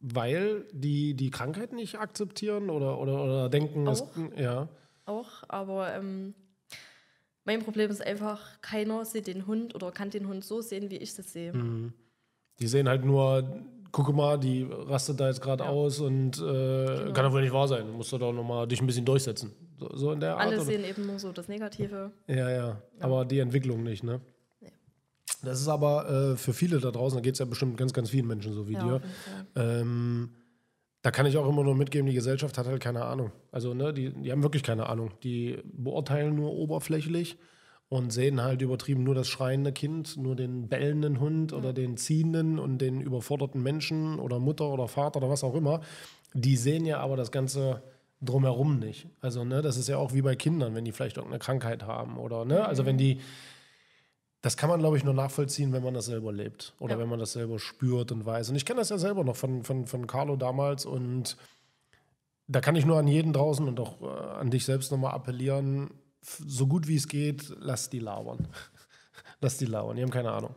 Weil 0.00 0.66
die 0.72 1.14
die 1.14 1.30
Krankheit 1.30 1.72
nicht 1.72 1.98
akzeptieren 1.98 2.70
oder, 2.70 2.98
oder, 3.00 3.24
oder 3.24 3.48
denken, 3.48 3.86
es, 3.86 4.02
Auch. 4.02 4.10
ja. 4.36 4.68
Auch, 5.04 5.42
aber 5.48 5.92
ähm, 5.94 6.34
mein 7.44 7.60
Problem 7.62 7.90
ist 7.90 8.04
einfach, 8.06 8.60
keiner 8.60 9.04
sieht 9.04 9.26
den 9.26 9.46
Hund 9.46 9.74
oder 9.74 9.90
kann 9.90 10.10
den 10.10 10.28
Hund 10.28 10.44
so 10.44 10.60
sehen, 10.60 10.90
wie 10.90 10.96
ich 10.98 11.14
das 11.16 11.32
sehe. 11.32 11.52
Mhm. 11.52 11.92
Die 12.60 12.68
sehen 12.68 12.88
halt 12.88 13.04
nur, 13.04 13.44
gucke 13.90 14.12
mal, 14.12 14.38
die 14.38 14.62
rastet 14.70 15.18
da 15.18 15.26
jetzt 15.28 15.40
gerade 15.42 15.64
Ja. 15.64 15.70
aus 15.70 15.98
und 16.00 16.38
äh, 16.38 17.12
kann 17.12 17.24
doch 17.24 17.32
wohl 17.32 17.42
nicht 17.42 17.52
wahr 17.52 17.66
sein. 17.66 17.86
Du 17.86 17.92
musst 17.92 18.12
doch 18.12 18.32
noch 18.32 18.44
mal 18.44 18.66
dich 18.66 18.80
ein 18.80 18.86
bisschen 18.86 19.04
durchsetzen. 19.04 19.52
So, 19.80 19.90
so 19.96 20.12
in 20.12 20.20
der 20.20 20.34
Art. 20.34 20.42
Alle 20.46 20.56
oder? 20.56 20.64
sehen 20.64 20.84
eben 20.84 21.06
nur 21.06 21.18
so 21.18 21.32
das 21.32 21.48
Negative. 21.48 22.12
Ja, 22.28 22.50
ja, 22.50 22.82
aber 23.00 23.24
die 23.24 23.40
Entwicklung 23.40 23.82
nicht, 23.82 24.04
ne? 24.04 24.20
Das 25.42 25.60
ist 25.60 25.68
aber 25.68 26.08
äh, 26.08 26.36
für 26.36 26.52
viele 26.52 26.78
da 26.80 26.90
draußen, 26.90 27.16
da 27.16 27.20
geht 27.20 27.34
es 27.34 27.38
ja 27.40 27.44
bestimmt 27.44 27.76
ganz, 27.76 27.92
ganz 27.92 28.10
vielen 28.10 28.26
Menschen 28.26 28.52
so 28.52 28.68
wie 28.68 28.74
Ja, 28.74 28.98
dir. 28.98 29.00
Ähm, 29.56 30.30
da 31.02 31.10
kann 31.10 31.26
ich 31.26 31.36
auch 31.36 31.48
immer 31.48 31.64
nur 31.64 31.74
mitgeben, 31.74 32.06
die 32.06 32.14
Gesellschaft 32.14 32.56
hat 32.56 32.66
halt 32.66 32.80
keine 32.80 33.04
Ahnung. 33.04 33.32
Also, 33.50 33.74
ne, 33.74 33.92
die, 33.92 34.10
die 34.10 34.30
haben 34.30 34.44
wirklich 34.44 34.62
keine 34.62 34.88
Ahnung. 34.88 35.10
Die 35.24 35.58
beurteilen 35.64 36.36
nur 36.36 36.52
oberflächlich 36.52 37.38
und 37.88 38.12
sehen 38.12 38.40
halt 38.40 38.62
übertrieben 38.62 39.02
nur 39.02 39.14
das 39.14 39.28
schreiende 39.28 39.72
Kind, 39.72 40.16
nur 40.16 40.36
den 40.36 40.68
bellenden 40.68 41.18
Hund 41.18 41.52
oder 41.52 41.72
den 41.72 41.96
ziehenden 41.96 42.58
und 42.60 42.78
den 42.78 43.00
überforderten 43.00 43.62
Menschen 43.62 44.20
oder 44.20 44.38
Mutter 44.38 44.70
oder 44.70 44.86
Vater 44.86 45.18
oder 45.18 45.28
was 45.28 45.42
auch 45.42 45.56
immer. 45.56 45.80
Die 46.34 46.56
sehen 46.56 46.86
ja 46.86 47.00
aber 47.00 47.16
das 47.16 47.32
Ganze 47.32 47.82
drumherum 48.20 48.78
nicht. 48.78 49.08
Also, 49.20 49.44
ne, 49.44 49.60
das 49.60 49.76
ist 49.76 49.88
ja 49.88 49.96
auch 49.98 50.14
wie 50.14 50.22
bei 50.22 50.36
Kindern, 50.36 50.76
wenn 50.76 50.84
die 50.84 50.92
vielleicht 50.92 51.16
irgendeine 51.16 51.40
Krankheit 51.40 51.84
haben 51.84 52.16
oder, 52.16 52.44
ne, 52.44 52.64
also 52.64 52.86
wenn 52.86 52.96
die, 52.96 53.18
das 54.42 54.56
kann 54.56 54.68
man, 54.68 54.80
glaube 54.80 54.96
ich, 54.96 55.04
nur 55.04 55.14
nachvollziehen, 55.14 55.72
wenn 55.72 55.82
man 55.82 55.94
das 55.94 56.06
selber 56.06 56.32
lebt 56.32 56.74
oder 56.78 56.94
Ja. 56.94 56.98
wenn 57.00 57.08
man 57.08 57.18
das 57.18 57.32
selber 57.32 57.58
spürt 57.58 58.12
und 58.12 58.26
weiß. 58.26 58.50
Und 58.50 58.56
ich 58.56 58.64
kenne 58.66 58.80
das 58.80 58.88
ja 58.90 58.98
selber 58.98 59.24
noch 59.24 59.36
von, 59.36 59.64
von, 59.64 59.86
von 59.86 60.06
Carlo 60.06 60.36
damals 60.36 60.84
und 60.84 61.36
da 62.48 62.60
kann 62.60 62.76
ich 62.76 62.84
nur 62.84 62.98
an 62.98 63.06
jeden 63.08 63.32
draußen 63.32 63.66
und 63.66 63.78
auch 63.80 64.02
äh, 64.02 64.06
an 64.40 64.50
dich 64.50 64.64
selbst 64.64 64.90
nochmal 64.90 65.12
appellieren, 65.14 65.90
so 66.22 66.66
gut 66.66 66.86
wie 66.88 66.96
es 66.96 67.08
geht, 67.08 67.52
lass 67.60 67.88
die 67.88 68.00
labern. 68.00 68.48
lass 69.40 69.58
die 69.58 69.66
labern, 69.66 69.96
die 69.96 70.02
haben 70.02 70.10
keine 70.10 70.32
Ahnung. 70.32 70.54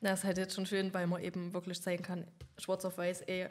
Das 0.00 0.20
ist 0.20 0.24
halt 0.24 0.38
jetzt 0.38 0.54
schon 0.54 0.64
schön, 0.66 0.92
weil 0.94 1.06
man 1.06 1.22
eben 1.22 1.52
wirklich 1.52 1.80
zeigen 1.82 2.02
kann, 2.02 2.26
schwarz 2.58 2.84
auf 2.86 2.96
weiß, 2.96 3.20
ey, 3.22 3.48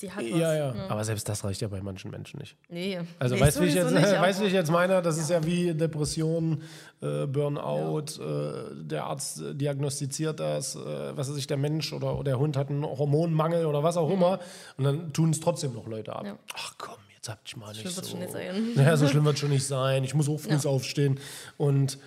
sie 0.00 0.10
hat 0.10 0.24
was. 0.24 0.38
Ja, 0.38 0.54
ja, 0.54 0.74
aber 0.88 1.04
selbst 1.04 1.28
das 1.28 1.44
reicht 1.44 1.60
ja 1.60 1.68
bei 1.68 1.80
manchen 1.80 2.10
Menschen 2.10 2.40
nicht. 2.40 2.56
Nee. 2.68 3.00
Also 3.18 3.34
nee, 3.34 3.40
weißt 3.40 3.58
du, 3.58 3.62
wie 3.62 3.66
ich 3.66 3.74
jetzt, 3.74 3.92
nicht, 3.92 4.02
weißt, 4.04 4.40
wie 4.40 4.46
ich 4.46 4.52
jetzt 4.52 4.70
meine? 4.70 5.02
Das 5.02 5.18
ist 5.18 5.30
ja 5.30 5.44
wie 5.44 5.74
Depression, 5.74 6.62
äh, 7.00 7.26
Burnout, 7.26 8.20
äh, 8.20 8.84
der 8.84 9.04
Arzt 9.04 9.40
äh, 9.40 9.54
diagnostiziert 9.54 10.40
das, 10.40 10.74
äh, 10.76 11.16
was 11.16 11.30
weiß 11.30 11.36
ich, 11.36 11.46
der 11.46 11.56
Mensch 11.56 11.92
oder, 11.92 12.14
oder 12.14 12.24
der 12.24 12.38
Hund 12.38 12.56
hat 12.56 12.70
einen 12.70 12.84
Hormonmangel 12.84 13.66
oder 13.66 13.82
was 13.82 13.96
auch 13.96 14.10
immer 14.10 14.40
und 14.76 14.84
dann 14.84 15.12
tun 15.12 15.30
es 15.30 15.40
trotzdem 15.40 15.74
noch 15.74 15.86
Leute 15.86 16.16
ab. 16.16 16.24
Ja. 16.24 16.38
Ach 16.54 16.74
komm, 16.78 16.96
jetzt 17.14 17.28
habt 17.28 17.46
ich 17.46 17.56
mal 17.56 17.68
nicht 17.68 17.80
schlimm 17.80 17.92
so. 17.92 18.02
schon 18.02 18.20
nicht 18.20 18.32
sein. 18.32 18.68
Naja, 18.74 18.96
so 18.96 19.06
schlimm 19.06 19.24
wird 19.26 19.38
schon 19.38 19.50
nicht 19.50 19.66
sein. 19.66 20.04
Ich 20.04 20.14
muss 20.14 20.28
auch 20.28 20.38
früh 20.38 20.56
aufstehen 20.68 21.20
und 21.56 21.98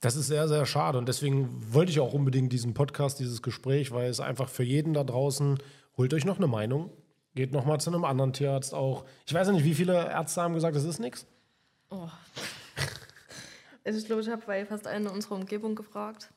das 0.00 0.16
ist 0.16 0.26
sehr, 0.26 0.46
sehr 0.46 0.66
schade. 0.66 0.98
Und 0.98 1.08
deswegen 1.08 1.48
wollte 1.72 1.90
ich 1.90 2.00
auch 2.00 2.12
unbedingt 2.12 2.52
diesen 2.52 2.74
Podcast, 2.74 3.18
dieses 3.18 3.42
Gespräch, 3.42 3.92
weil 3.92 4.08
es 4.08 4.20
einfach 4.20 4.48
für 4.48 4.62
jeden 4.62 4.94
da 4.94 5.04
draußen, 5.04 5.58
holt 5.96 6.14
euch 6.14 6.24
noch 6.24 6.36
eine 6.36 6.46
Meinung. 6.46 6.90
Geht 7.36 7.52
noch 7.52 7.66
mal 7.66 7.78
zu 7.78 7.90
einem 7.90 8.06
anderen 8.06 8.32
Tierarzt 8.32 8.72
auch. 8.72 9.04
Ich 9.26 9.34
weiß 9.34 9.48
ja 9.48 9.52
nicht, 9.52 9.64
wie 9.64 9.74
viele 9.74 9.92
Ärzte 9.92 10.40
haben 10.40 10.54
gesagt, 10.54 10.74
das 10.74 10.84
ist 10.84 10.98
nichts. 10.98 11.26
Oh. 11.90 12.08
Also 13.84 13.98
ich 13.98 14.06
glaube, 14.06 14.22
ich 14.22 14.28
habe 14.30 14.42
bei 14.46 14.64
fast 14.64 14.86
allen 14.86 15.04
in 15.04 15.12
unserer 15.12 15.34
Umgebung 15.34 15.74
gefragt. 15.74 16.32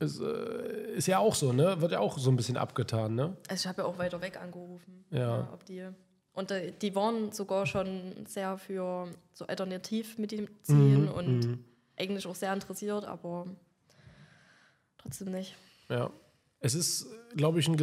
Ist, 0.00 0.20
äh, 0.20 0.94
ist 0.96 1.06
ja 1.06 1.18
auch 1.18 1.34
so, 1.34 1.52
ne? 1.52 1.80
Wird 1.82 1.92
ja 1.92 2.00
auch 2.00 2.18
so 2.18 2.30
ein 2.30 2.36
bisschen 2.36 2.56
abgetan, 2.56 3.14
ne? 3.14 3.36
Also 3.48 3.62
ich 3.62 3.66
habe 3.68 3.82
ja 3.82 3.88
auch 3.88 3.98
weiter 3.98 4.22
weg 4.22 4.40
angerufen. 4.40 5.04
Ja. 5.10 5.48
ob 5.52 5.64
die, 5.66 5.86
und 6.32 6.50
äh, 6.50 6.72
die 6.72 6.94
waren 6.96 7.30
sogar 7.30 7.66
schon 7.66 8.24
sehr 8.26 8.56
für 8.56 9.06
so 9.34 9.46
Alternativmedizin 9.46 10.48
Mhm, 10.66 11.08
und 11.10 11.58
eigentlich 11.96 12.26
auch 12.26 12.34
sehr 12.34 12.54
interessiert, 12.54 13.04
aber 13.04 13.46
trotzdem 14.96 15.30
nicht. 15.30 15.54
Ja. 15.90 16.10
Es 16.60 16.74
ist, 16.74 17.06
glaube 17.36 17.60
ich, 17.60 17.68
ein 17.68 17.76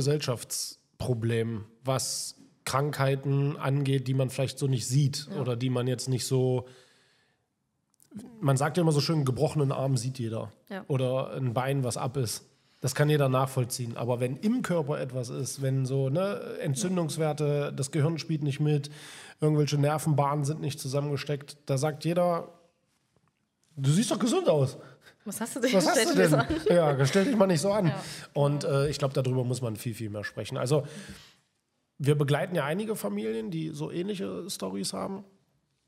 Gesellschaftsproblem, 1.01 1.65
was 1.83 2.35
Krankheiten 2.63 3.57
angeht, 3.57 4.07
die 4.07 4.13
man 4.13 4.29
vielleicht 4.29 4.59
so 4.59 4.67
nicht 4.67 4.87
sieht 4.87 5.27
oder 5.39 5.55
die 5.55 5.69
man 5.69 5.87
jetzt 5.87 6.07
nicht 6.07 6.25
so. 6.25 6.67
Man 8.39 8.57
sagt 8.57 8.77
ja 8.77 8.81
immer 8.81 8.91
so 8.91 9.01
schön, 9.01 9.25
gebrochenen 9.25 9.71
Arm 9.71 9.97
sieht 9.97 10.19
jeder. 10.19 10.51
Ja. 10.69 10.83
Oder 10.87 11.31
ein 11.33 11.53
Bein, 11.53 11.83
was 11.83 11.97
ab 11.97 12.17
ist. 12.17 12.45
Das 12.81 12.95
kann 12.95 13.09
jeder 13.09 13.29
nachvollziehen. 13.29 13.95
Aber 13.95 14.19
wenn 14.19 14.37
im 14.37 14.63
Körper 14.63 14.99
etwas 14.99 15.29
ist, 15.29 15.61
wenn 15.61 15.85
so 15.85 16.09
ne, 16.09 16.57
Entzündungswerte, 16.61 17.71
das 17.75 17.91
Gehirn 17.91 18.17
spielt 18.17 18.43
nicht 18.43 18.59
mit, 18.59 18.89
irgendwelche 19.39 19.77
Nervenbahnen 19.77 20.45
sind 20.45 20.61
nicht 20.61 20.79
zusammengesteckt, 20.79 21.57
da 21.67 21.77
sagt 21.77 22.05
jeder, 22.05 22.49
du 23.77 23.89
siehst 23.89 24.11
doch 24.11 24.19
gesund 24.19 24.49
aus. 24.49 24.77
Was 25.25 25.39
hast 25.39 25.55
du 25.55 25.59
denn? 25.59 25.73
Was 25.73 25.87
hast 25.87 26.09
du 26.09 26.15
denn? 26.15 26.75
Ja, 26.75 27.05
stell 27.05 27.25
dich 27.25 27.35
mal 27.35 27.47
nicht 27.47 27.61
so 27.61 27.71
an. 27.71 27.87
Ja. 27.87 28.03
Und 28.33 28.63
äh, 28.63 28.89
ich 28.89 28.97
glaube, 28.97 29.13
darüber 29.13 29.43
muss 29.43 29.61
man 29.61 29.75
viel, 29.75 29.93
viel 29.93 30.09
mehr 30.09 30.23
sprechen. 30.23 30.57
Also, 30.57 30.83
wir 31.97 32.15
begleiten 32.15 32.55
ja 32.55 32.65
einige 32.65 32.95
Familien, 32.95 33.51
die 33.51 33.69
so 33.69 33.91
ähnliche 33.91 34.49
Stories 34.49 34.93
haben. 34.93 35.23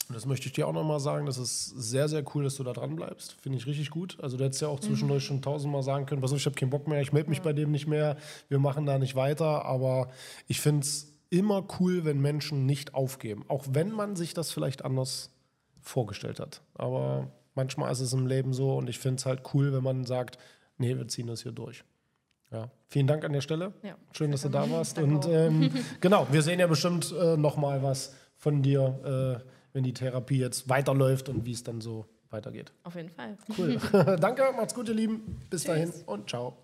Und 0.09 0.15
das 0.15 0.25
möchte 0.25 0.47
ich 0.47 0.53
dir 0.53 0.67
auch 0.67 0.73
nochmal 0.73 0.99
sagen. 0.99 1.25
Das 1.25 1.37
ist 1.37 1.65
sehr, 1.65 2.07
sehr 2.09 2.23
cool, 2.35 2.43
dass 2.43 2.55
du 2.55 2.63
da 2.63 2.73
dran 2.73 2.95
bleibst. 2.95 3.37
Finde 3.41 3.57
ich 3.57 3.65
richtig 3.65 3.89
gut. 3.89 4.17
Also, 4.21 4.37
du 4.37 4.43
hättest 4.43 4.61
ja 4.61 4.67
auch 4.67 4.79
zwischendurch 4.79 5.23
schon 5.23 5.41
tausendmal 5.41 5.81
sagen 5.81 6.05
können: 6.05 6.21
Pass 6.21 6.31
auf, 6.31 6.37
ich 6.37 6.45
habe 6.45 6.55
keinen 6.55 6.69
Bock 6.69 6.87
mehr, 6.87 7.01
ich 7.01 7.13
melde 7.13 7.29
mich 7.29 7.41
bei 7.41 7.53
dem 7.53 7.71
nicht 7.71 7.87
mehr, 7.87 8.17
wir 8.49 8.59
machen 8.59 8.85
da 8.85 8.99
nicht 8.99 9.15
weiter. 9.15 9.65
Aber 9.65 10.09
ich 10.47 10.59
finde 10.59 10.81
es 10.81 11.11
immer 11.31 11.65
cool, 11.79 12.05
wenn 12.05 12.21
Menschen 12.21 12.67
nicht 12.67 12.93
aufgeben. 12.93 13.45
Auch 13.47 13.65
wenn 13.71 13.91
man 13.91 14.15
sich 14.15 14.35
das 14.35 14.51
vielleicht 14.51 14.85
anders 14.85 15.31
vorgestellt 15.81 16.39
hat. 16.39 16.61
Aber 16.75 17.31
manchmal 17.55 17.91
ist 17.91 17.99
es 17.99 18.13
im 18.13 18.27
Leben 18.27 18.53
so 18.53 18.75
und 18.77 18.89
ich 18.89 18.99
finde 18.99 19.19
es 19.19 19.25
halt 19.25 19.41
cool, 19.53 19.73
wenn 19.73 19.83
man 19.83 20.05
sagt, 20.05 20.37
nee, 20.77 20.95
wir 20.95 21.07
ziehen 21.07 21.27
das 21.27 21.43
hier 21.43 21.51
durch. 21.51 21.83
Ja. 22.51 22.69
Vielen 22.87 23.07
Dank 23.07 23.25
an 23.25 23.33
der 23.33 23.41
Stelle. 23.41 23.73
Ja, 23.81 23.95
Schön, 24.11 24.31
dass 24.31 24.43
du 24.43 24.49
da 24.49 24.69
warst. 24.69 24.97
Danke 24.97 25.15
und 25.15 25.27
ähm, 25.27 25.71
genau, 26.01 26.27
wir 26.31 26.41
sehen 26.41 26.59
ja 26.59 26.67
bestimmt 26.67 27.11
äh, 27.11 27.35
noch 27.35 27.57
mal 27.57 27.81
was 27.81 28.15
von 28.37 28.61
dir, 28.61 29.41
äh, 29.43 29.49
wenn 29.73 29.83
die 29.83 29.93
Therapie 29.93 30.37
jetzt 30.37 30.69
weiterläuft 30.69 31.29
und 31.29 31.45
wie 31.45 31.51
es 31.51 31.63
dann 31.63 31.81
so 31.81 32.05
weitergeht. 32.29 32.71
Auf 32.83 32.95
jeden 32.95 33.09
Fall. 33.09 33.37
Cool. 33.57 33.77
Danke, 34.19 34.43
macht's 34.55 34.75
gut, 34.75 34.87
ihr 34.89 34.95
Lieben. 34.95 35.39
Bis 35.49 35.63
dahin 35.63 35.91
und 36.05 36.29
ciao. 36.29 36.57